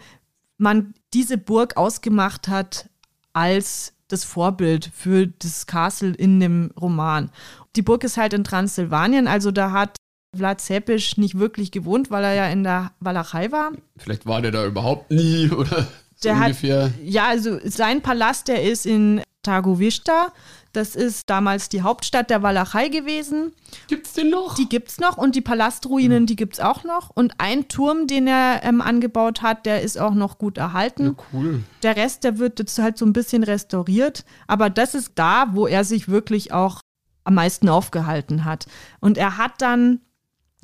[0.56, 2.88] man diese Burg ausgemacht hat
[3.36, 7.30] als das Vorbild für das Castle in dem Roman.
[7.76, 9.96] Die Burg ist halt in Transsilvanien, also da hat
[10.34, 13.72] Vlad Zepes nicht wirklich gewohnt, weil er ja in der Walachei war.
[13.98, 15.82] Vielleicht war der da überhaupt nie oder
[16.14, 16.84] so der ungefähr.
[16.84, 20.32] Hat, ja, also sein Palast, der ist in Targovista.
[20.76, 23.52] Das ist damals die Hauptstadt der Walachei gewesen.
[23.88, 24.56] Gibt's den noch?
[24.56, 26.26] Die gibt's noch und die Palastruinen, mhm.
[26.26, 27.08] die gibt's auch noch.
[27.08, 31.16] Und ein Turm, den er ähm, angebaut hat, der ist auch noch gut erhalten.
[31.16, 31.62] Ja, cool.
[31.82, 34.26] Der Rest, der wird jetzt halt so ein bisschen restauriert.
[34.48, 36.82] Aber das ist da, wo er sich wirklich auch
[37.24, 38.66] am meisten aufgehalten hat.
[39.00, 40.02] Und er hat dann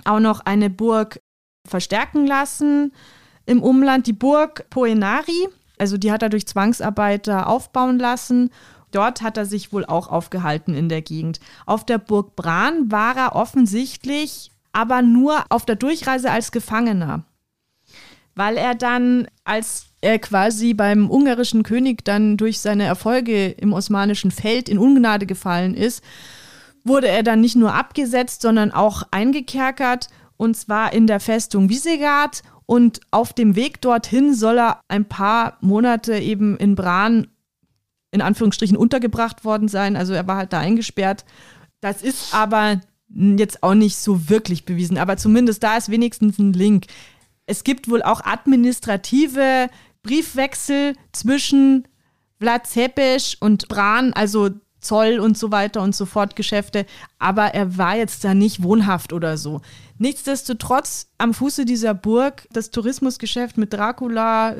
[0.05, 1.23] auch noch eine Burg
[1.67, 2.93] verstärken lassen
[3.47, 5.49] im Umland, die Burg Poenari.
[5.79, 8.51] Also die hat er durch Zwangsarbeiter aufbauen lassen.
[8.93, 11.41] Dort hat er sich wohl auch aufgehalten in der Gegend.
[11.67, 17.25] Auf der Burg Bran war er offensichtlich aber nur auf der Durchreise als Gefangener,
[18.35, 24.31] weil er dann, als er quasi beim ungarischen König dann durch seine Erfolge im osmanischen
[24.31, 26.03] Feld in Ungnade gefallen ist,
[26.85, 32.43] wurde er dann nicht nur abgesetzt, sondern auch eingekerkert und zwar in der Festung Visegrad
[32.67, 37.29] und auf dem Weg dorthin soll er ein paar Monate eben in Bran
[38.13, 39.97] in Anführungsstrichen untergebracht worden sein.
[39.97, 41.25] Also er war halt da eingesperrt.
[41.81, 44.99] Das ist aber jetzt auch nicht so wirklich bewiesen.
[44.99, 46.87] Aber zumindest da ist wenigstens ein Link.
[47.47, 49.69] Es gibt wohl auch administrative
[50.03, 51.89] Briefwechsel zwischen
[52.39, 54.51] Vlad Zepes und Bran, also
[54.81, 56.87] Zoll und so weiter und so fort Geschäfte,
[57.19, 59.61] aber er war jetzt da nicht wohnhaft oder so.
[59.99, 64.57] Nichtsdestotrotz am Fuße dieser Burg das Tourismusgeschäft mit Dracula,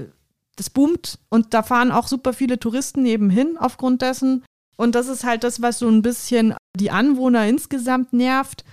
[0.57, 4.45] das boomt und da fahren auch super viele Touristen nebenhin aufgrund dessen.
[4.77, 8.65] Und das ist halt das, was so ein bisschen die Anwohner insgesamt nervt.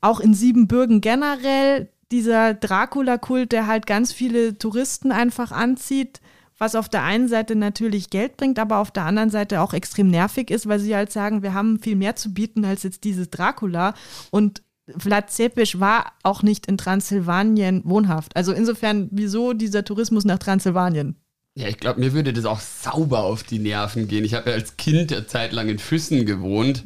[0.00, 6.20] Auch in Siebenbürgen generell dieser Dracula-Kult, der halt ganz viele Touristen einfach anzieht
[6.58, 10.08] was auf der einen Seite natürlich Geld bringt, aber auf der anderen Seite auch extrem
[10.08, 13.30] nervig ist, weil sie halt sagen, wir haben viel mehr zu bieten als jetzt dieses
[13.30, 13.94] Dracula.
[14.30, 14.62] Und
[14.96, 18.36] Vlad Zepes war auch nicht in Transsilvanien wohnhaft.
[18.36, 21.16] Also insofern, wieso dieser Tourismus nach Transsilvanien?
[21.56, 24.26] Ja, ich glaube, mir würde das auch sauber auf die Nerven gehen.
[24.26, 26.84] Ich habe ja als Kind eine Zeit lang in Füssen gewohnt.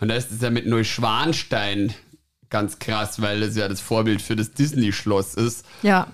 [0.00, 1.94] Und da ist es ja mit Neuschwanstein
[2.48, 5.64] ganz krass, weil das ja das Vorbild für das Disney-Schloss ist.
[5.82, 6.08] Ja.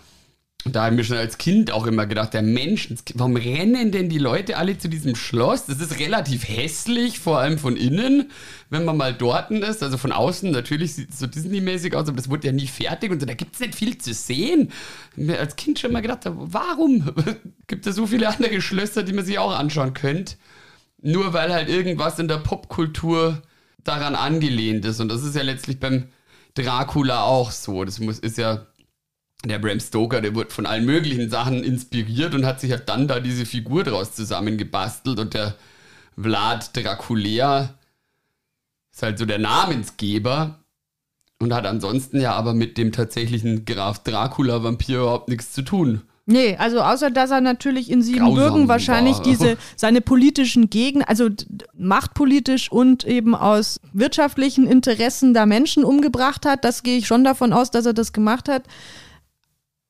[0.67, 3.93] Und da habe ich mir schon als Kind auch immer gedacht, der Mensch, warum rennen
[3.93, 5.67] denn die Leute alle zu diesem Schloss?
[5.67, 8.33] Das ist relativ hässlich, vor allem von innen,
[8.69, 9.85] wenn man mal dort ist.
[9.85, 13.13] Also von außen natürlich sieht es so Disney-mäßig aus, aber das wurde ja nie fertig
[13.13, 14.73] und so, da gibt es nicht viel zu sehen.
[15.13, 17.15] Ich mir als Kind schon mal gedacht, warum
[17.69, 20.35] gibt es so viele andere Schlösser, die man sich auch anschauen könnte?
[21.01, 23.41] Nur weil halt irgendwas in der Popkultur
[23.85, 24.99] daran angelehnt ist.
[24.99, 26.09] Und das ist ja letztlich beim
[26.55, 27.85] Dracula auch so.
[27.85, 28.67] Das muss, ist ja
[29.49, 33.09] der Bram Stoker, der wurde von allen möglichen Sachen inspiriert und hat sich halt dann
[33.09, 35.55] da diese Figur draus zusammengebastelt und der
[36.21, 37.75] Vlad Draculea
[38.93, 40.61] ist halt so der Namensgeber
[41.39, 46.03] und hat ansonsten ja aber mit dem tatsächlichen Graf Dracula-Vampir überhaupt nichts zu tun.
[46.29, 49.23] Nee, also außer dass er natürlich in Siebenbürgen wahrscheinlich war.
[49.23, 51.29] diese seine politischen Gegner, also
[51.73, 56.65] machtpolitisch und eben aus wirtschaftlichen Interessen da Menschen umgebracht hat.
[56.65, 58.65] Das gehe ich schon davon aus, dass er das gemacht hat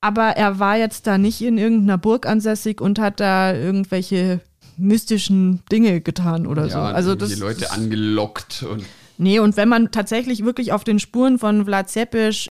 [0.06, 4.40] aber er war jetzt da nicht in irgendeiner Burg ansässig und hat da irgendwelche
[4.76, 6.78] mystischen Dinge getan oder ja, so.
[6.78, 8.84] Also das die Leute angelockt und
[9.18, 12.48] Nee, und wenn man tatsächlich wirklich auf den Spuren von Vlad Zepes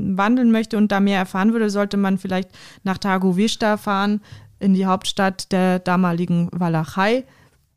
[0.00, 2.48] wandeln möchte und da mehr erfahren würde, sollte man vielleicht
[2.84, 4.22] nach Targovista fahren,
[4.58, 7.24] in die Hauptstadt der damaligen Walachei.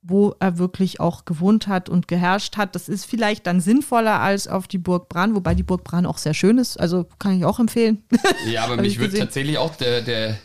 [0.02, 2.76] Wo er wirklich auch gewohnt hat und geherrscht hat.
[2.76, 6.18] Das ist vielleicht dann sinnvoller als auf die Burg Bran, wobei die Burg Bran auch
[6.18, 6.80] sehr schön ist.
[6.80, 8.04] Also kann ich auch empfehlen.
[8.47, 10.38] Ja, aber mich würde tatsächlich auch der, der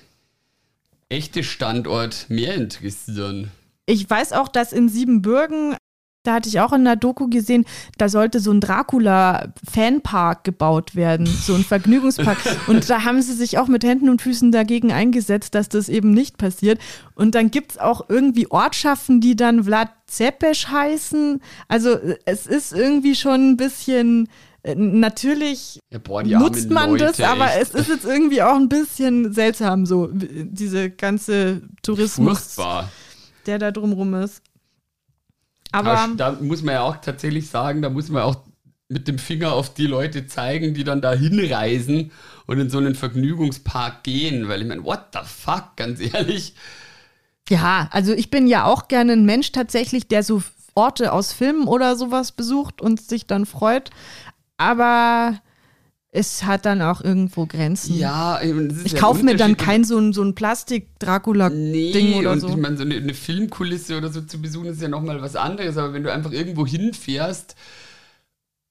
[1.08, 3.50] echte Standort mehr interessieren.
[3.86, 5.76] Ich weiß auch, dass in Siebenbürgen
[6.24, 7.64] da hatte ich auch in der Doku gesehen,
[7.98, 12.38] da sollte so ein Dracula-Fanpark gebaut werden, so ein Vergnügungspark.
[12.66, 16.12] Und da haben sie sich auch mit Händen und Füßen dagegen eingesetzt, dass das eben
[16.12, 16.80] nicht passiert.
[17.14, 21.40] Und dann gibt es auch irgendwie Ortschaften, die dann Vlad Zepes heißen.
[21.68, 24.28] Also es ist irgendwie schon ein bisschen.
[24.62, 27.74] Äh, natürlich ja, boah, nutzt man Leute, das, aber echt.
[27.74, 32.88] es ist jetzt irgendwie auch ein bisschen seltsam, so diese ganze Tourismus, Furchtbar.
[33.44, 34.40] der da drumrum ist.
[35.74, 38.36] Aber da muss man ja auch tatsächlich sagen, da muss man auch
[38.88, 42.12] mit dem Finger auf die Leute zeigen, die dann da hinreisen
[42.46, 46.54] und in so einen Vergnügungspark gehen, weil ich meine, what the fuck, ganz ehrlich.
[47.48, 50.42] Ja, also ich bin ja auch gerne ein Mensch tatsächlich, der so
[50.74, 53.90] Orte aus Filmen oder sowas besucht und sich dann freut.
[54.56, 55.40] Aber
[56.14, 57.98] es hat dann auch irgendwo Grenzen.
[57.98, 62.40] Ja, ich ja kaufe mir dann kein so ein, so ein Plastik-Dracula-Ding nee, oder und
[62.40, 62.48] so.
[62.48, 65.76] Ich meine, so eine, eine, Filmkulisse oder so zu besuchen ist ja nochmal was anderes,
[65.76, 67.56] aber wenn du einfach irgendwo hinfährst,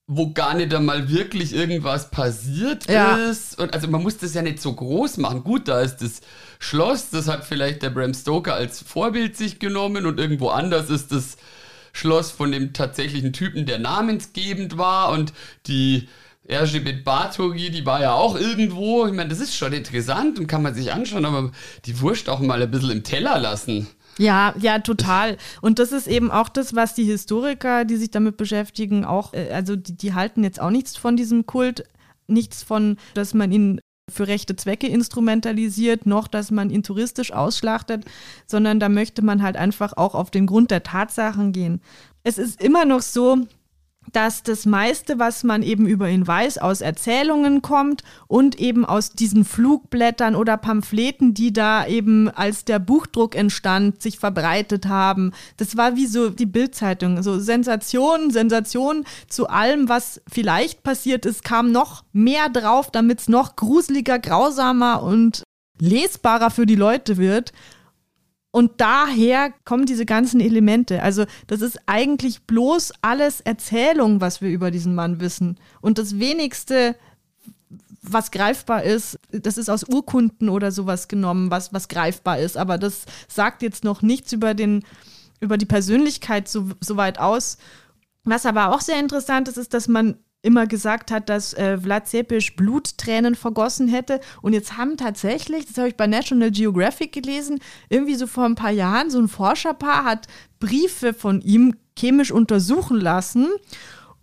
[0.07, 3.17] wo gar nicht einmal wirklich irgendwas passiert ja.
[3.17, 3.59] ist.
[3.59, 5.43] Und also man muss das ja nicht so groß machen.
[5.43, 6.21] Gut, da ist das
[6.59, 11.11] Schloss, das hat vielleicht der Bram Stoker als Vorbild sich genommen und irgendwo anders ist
[11.11, 11.35] das
[11.91, 15.33] Schloss von dem tatsächlichen Typen, der namensgebend war und
[15.67, 16.07] die
[16.47, 19.05] Erzsébet Bathory, die war ja auch irgendwo.
[19.05, 21.51] Ich meine, das ist schon interessant und kann man sich anschauen, aber
[21.85, 23.87] die Wurst auch mal ein bisschen im Teller lassen.
[24.17, 25.37] Ja, ja, total.
[25.61, 29.49] Und das ist eben auch das, was die Historiker, die sich damit beschäftigen, auch, äh,
[29.51, 31.85] also die, die halten jetzt auch nichts von diesem Kult,
[32.27, 33.79] nichts von, dass man ihn
[34.11, 38.05] für rechte Zwecke instrumentalisiert, noch dass man ihn touristisch ausschlachtet,
[38.45, 41.81] sondern da möchte man halt einfach auch auf den Grund der Tatsachen gehen.
[42.23, 43.37] Es ist immer noch so,
[44.13, 49.11] dass das meiste, was man eben über ihn weiß, aus Erzählungen kommt und eben aus
[49.11, 55.31] diesen Flugblättern oder Pamphleten, die da eben als der Buchdruck entstand, sich verbreitet haben.
[55.57, 61.43] Das war wie so die Bildzeitung, so Sensationen, Sensationen zu allem, was vielleicht passiert ist,
[61.43, 65.43] kam noch mehr drauf, damit es noch gruseliger, grausamer und
[65.79, 67.51] lesbarer für die Leute wird.
[68.55, 71.01] Und daher kommen diese ganzen Elemente.
[71.01, 75.57] Also das ist eigentlich bloß alles Erzählung, was wir über diesen Mann wissen.
[75.81, 76.95] Und das wenigste,
[78.03, 82.55] was greifbar ist, das ist aus Urkunden oder sowas genommen, was, was greifbar ist.
[82.55, 84.85] Aber das sagt jetzt noch nichts über, den,
[85.39, 87.57] über die Persönlichkeit so, so weit aus.
[88.23, 92.07] Was aber auch sehr interessant ist, ist, dass man immer gesagt hat, dass äh, Vlad
[92.07, 94.19] Zepes Bluttränen vergossen hätte.
[94.41, 98.55] Und jetzt haben tatsächlich, das habe ich bei National Geographic gelesen, irgendwie so vor ein
[98.55, 100.27] paar Jahren, so ein Forscherpaar hat
[100.59, 103.47] Briefe von ihm chemisch untersuchen lassen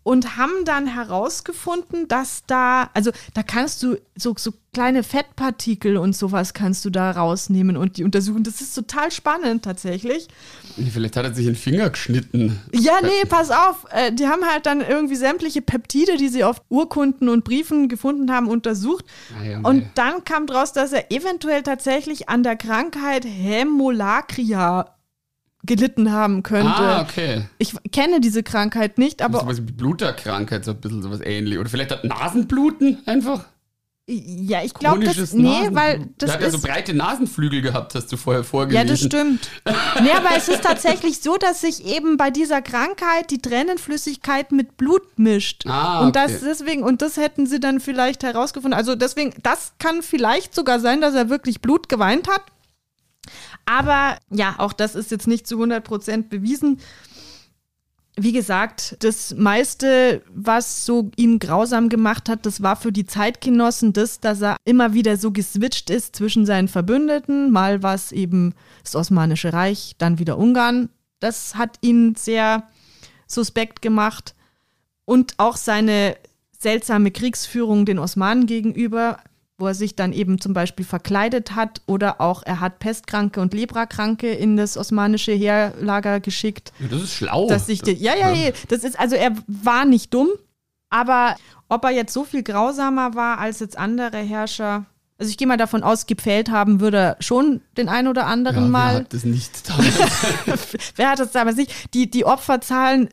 [0.03, 6.15] und haben dann herausgefunden, dass da, also da kannst du so, so kleine Fettpartikel und
[6.15, 8.45] sowas kannst du da rausnehmen und die untersuchen.
[8.45, 10.29] Das ist total spannend tatsächlich.
[10.93, 12.61] Vielleicht hat er sich den Finger geschnitten.
[12.73, 13.87] Ja, nee, pass auf.
[13.91, 18.31] Äh, die haben halt dann irgendwie sämtliche Peptide, die sie auf Urkunden und Briefen gefunden
[18.31, 19.05] haben, untersucht.
[19.39, 24.95] Ah, ja, und dann kam draus, dass er eventuell tatsächlich an der Krankheit Hämolacria
[25.65, 26.69] gelitten haben könnte.
[26.71, 27.47] Ah, okay.
[27.59, 29.41] Ich kenne diese Krankheit nicht, aber.
[29.41, 31.59] Das ist sowas wie Bluterkrankheit, so ein bisschen sowas ähnlich.
[31.59, 33.45] Oder vielleicht hat Nasenbluten einfach?
[34.13, 35.33] Ja, ich glaube, das.
[35.35, 36.31] Nee, Nasen weil das.
[36.31, 38.87] Der hat ja so breite Nasenflügel gehabt, hast du vorher vorgelesen.
[38.87, 39.49] Ja, das stimmt.
[40.03, 44.77] nee, aber es ist tatsächlich so, dass sich eben bei dieser Krankheit die Tränenflüssigkeit mit
[44.77, 45.65] Blut mischt.
[45.67, 46.07] Ah, okay.
[46.07, 48.77] Und das deswegen, und das hätten sie dann vielleicht herausgefunden.
[48.77, 52.43] Also deswegen, das kann vielleicht sogar sein, dass er wirklich Blut geweint hat.
[53.71, 56.81] Aber ja, auch das ist jetzt nicht zu 100 Prozent bewiesen.
[58.17, 63.93] Wie gesagt, das meiste, was so ihn grausam gemacht hat, das war für die Zeitgenossen
[63.93, 67.53] das, dass er immer wieder so geswitcht ist zwischen seinen Verbündeten.
[67.53, 70.89] Mal war es eben das Osmanische Reich, dann wieder Ungarn.
[71.21, 72.65] Das hat ihn sehr
[73.29, 74.35] suspekt gemacht.
[75.05, 76.17] Und auch seine
[76.59, 79.19] seltsame Kriegsführung den Osmanen gegenüber
[79.61, 83.55] wo er sich dann eben zum Beispiel verkleidet hat oder auch er hat Pestkranke und
[83.55, 86.73] Leprakranke in das osmanische Heerlager geschickt.
[86.91, 87.47] Das ist schlau.
[87.47, 90.29] Dass die, ja, ja, ja, das ist, also er war nicht dumm,
[90.89, 91.37] aber
[91.69, 94.87] ob er jetzt so viel grausamer war als jetzt andere Herrscher,
[95.19, 98.65] also ich gehe mal davon aus, gepfählt haben würde er schon den einen oder anderen
[98.65, 98.93] ja, mal.
[98.93, 99.99] Wer hat das nicht damals?
[100.97, 101.95] wer hat das damals nicht?
[101.95, 103.11] Die, die Opferzahlen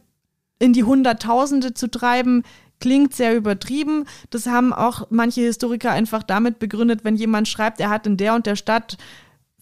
[0.57, 2.43] in die Hunderttausende zu treiben,
[2.79, 4.05] klingt sehr übertrieben.
[4.29, 8.35] Das haben auch manche Historiker einfach damit begründet, wenn jemand schreibt, er hat in der
[8.35, 8.97] und der Stadt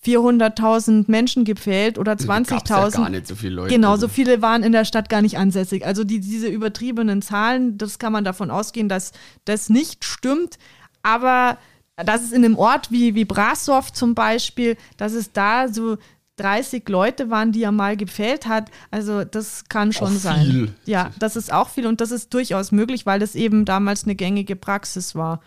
[0.06, 2.70] 400.000 Menschen gepfählt oder 20.000.
[2.70, 3.74] Ja gar nicht so viele Leute.
[3.74, 5.86] Genau, so viele waren in der Stadt gar nicht ansässig.
[5.86, 9.12] Also die, diese übertriebenen Zahlen, das kann man davon ausgehen, dass
[9.46, 10.58] das nicht stimmt.
[11.04, 11.58] Aber
[11.96, 15.98] dass es in einem Ort wie, wie Brasov zum Beispiel, dass es da so
[16.38, 18.70] 30 Leute waren, die er mal gefällt hat.
[18.92, 20.46] Also das kann schon auch sein.
[20.46, 20.76] Viel.
[20.86, 24.16] Ja, das ist auch viel und das ist durchaus möglich, weil das eben damals eine
[24.16, 25.42] gängige Praxis war.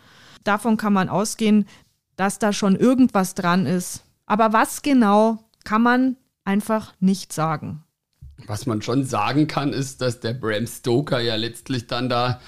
[0.45, 1.67] Davon kann man ausgehen,
[2.17, 4.05] dass da schon irgendwas dran ist.
[4.27, 7.85] Aber was genau, kann man einfach nicht sagen.
[8.47, 12.41] Was man schon sagen kann, ist, dass der Bram Stoker ja letztlich dann da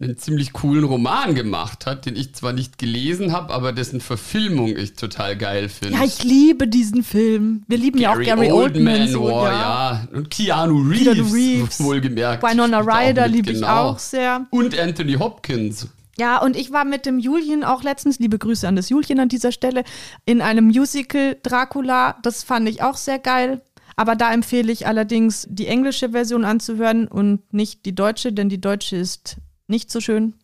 [0.00, 4.74] einen ziemlich coolen Roman gemacht hat, den ich zwar nicht gelesen habe, aber dessen Verfilmung
[4.76, 5.98] ich total geil finde.
[5.98, 7.64] Ja, ich liebe diesen Film.
[7.68, 8.94] Wir lieben Gary ja auch Gary Oldman.
[8.94, 9.52] Oldman so, oh, ja.
[9.52, 10.08] ja.
[10.12, 11.80] Und Keanu Reeves, Keanu Reeves.
[11.80, 12.42] wohlgemerkt.
[12.42, 13.90] Winona Ryder liebe ich genau.
[13.90, 14.46] auch sehr.
[14.50, 15.88] Und Anthony Hopkins.
[16.18, 19.28] Ja, und ich war mit dem Julien auch letztens, liebe Grüße an das Julien an
[19.28, 19.84] dieser Stelle,
[20.24, 22.16] in einem Musical Dracula.
[22.22, 23.60] Das fand ich auch sehr geil.
[23.96, 28.60] Aber da empfehle ich allerdings, die englische Version anzuhören und nicht die deutsche, denn die
[28.60, 29.36] deutsche ist
[29.70, 30.34] nicht so schön.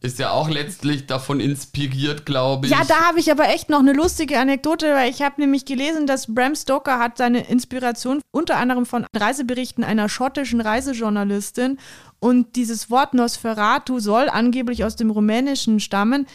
[0.02, 2.72] ist ja auch letztlich davon inspiriert, glaube ich.
[2.72, 6.08] Ja, da habe ich aber echt noch eine lustige Anekdote, weil ich habe nämlich gelesen,
[6.08, 11.80] dass Bram Stoker hat seine Inspiration unter anderem von Reiseberichten einer schottischen Reisejournalistin
[12.20, 16.28] und dieses Wort Nosferatu soll angeblich aus dem Rumänischen stammen.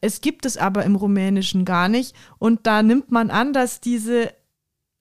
[0.00, 4.32] Es gibt es aber im Rumänischen gar nicht und da nimmt man an, dass diese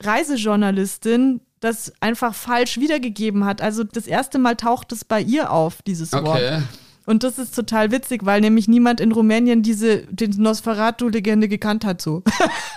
[0.04, 3.62] Reisejournalistin das einfach falsch wiedergegeben hat.
[3.62, 6.26] Also das erste Mal taucht es bei ihr auf, dieses okay.
[6.26, 6.64] Wort.
[7.06, 12.02] Und das ist total witzig, weil nämlich niemand in Rumänien diese den Nosferatu-Legende gekannt hat
[12.02, 12.24] so.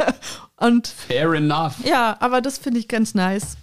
[0.56, 1.74] und Fair enough.
[1.84, 3.58] Ja, aber das finde ich ganz nice.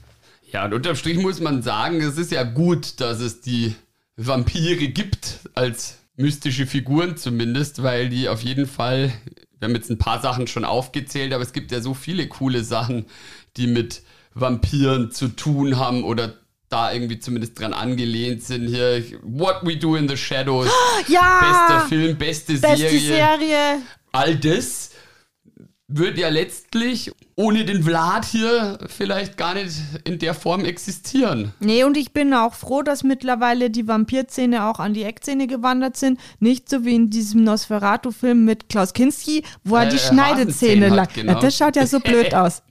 [0.52, 3.76] Ja, und unterm Strich muss man sagen, es ist ja gut, dass es die
[4.16, 9.12] Vampire gibt, als mystische Figuren zumindest, weil die auf jeden Fall,
[9.58, 12.64] wir haben jetzt ein paar Sachen schon aufgezählt, aber es gibt ja so viele coole
[12.64, 13.06] Sachen,
[13.58, 14.04] die mit
[14.34, 16.34] Vampiren zu tun haben oder
[16.70, 18.68] da irgendwie zumindest dran angelehnt sind.
[18.68, 20.70] Hier, What We Do in the Shadows.
[21.08, 21.40] Ja!
[21.40, 23.00] Bester Film, beste, beste Serie.
[23.00, 23.82] Serie.
[24.12, 24.92] All das
[25.88, 29.74] wird ja letztlich ohne den Vlad hier vielleicht gar nicht
[30.04, 31.54] in der Form existieren.
[31.60, 35.98] Nee, und ich bin auch froh, dass mittlerweile die Vampirzähne auch an die Eckzähne gewandert
[35.98, 36.20] sind.
[36.40, 41.12] Nicht so wie in diesem Nosferatu-Film mit Klaus Kinski, wo er äh, die Schneidezähne lag.
[41.14, 41.34] Genau.
[41.34, 42.62] Ja, das schaut ja so blöd aus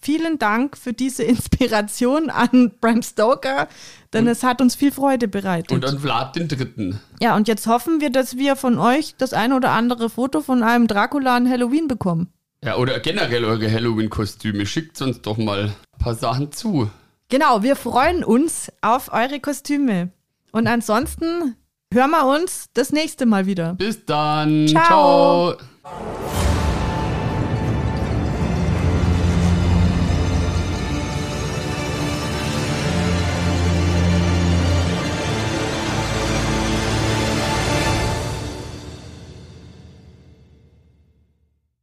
[0.00, 3.68] vielen Dank für diese Inspiration an Bram Stoker,
[4.12, 5.72] denn und, es hat uns viel Freude bereitet.
[5.72, 7.00] Und an Vlad den Dritten.
[7.20, 10.62] Ja, und jetzt hoffen wir, dass wir von euch das ein oder andere Foto von
[10.62, 12.28] einem Dracula an Halloween bekommen.
[12.64, 14.66] Ja, oder generell eure Halloween-Kostüme.
[14.66, 16.90] Schickt uns doch mal ein paar Sachen zu.
[17.28, 20.10] Genau, wir freuen uns auf eure Kostüme.
[20.52, 21.56] Und ansonsten
[21.92, 23.74] hören wir uns das nächste Mal wieder.
[23.74, 24.68] Bis dann.
[24.68, 25.54] Ciao.
[25.54, 26.41] Ciao.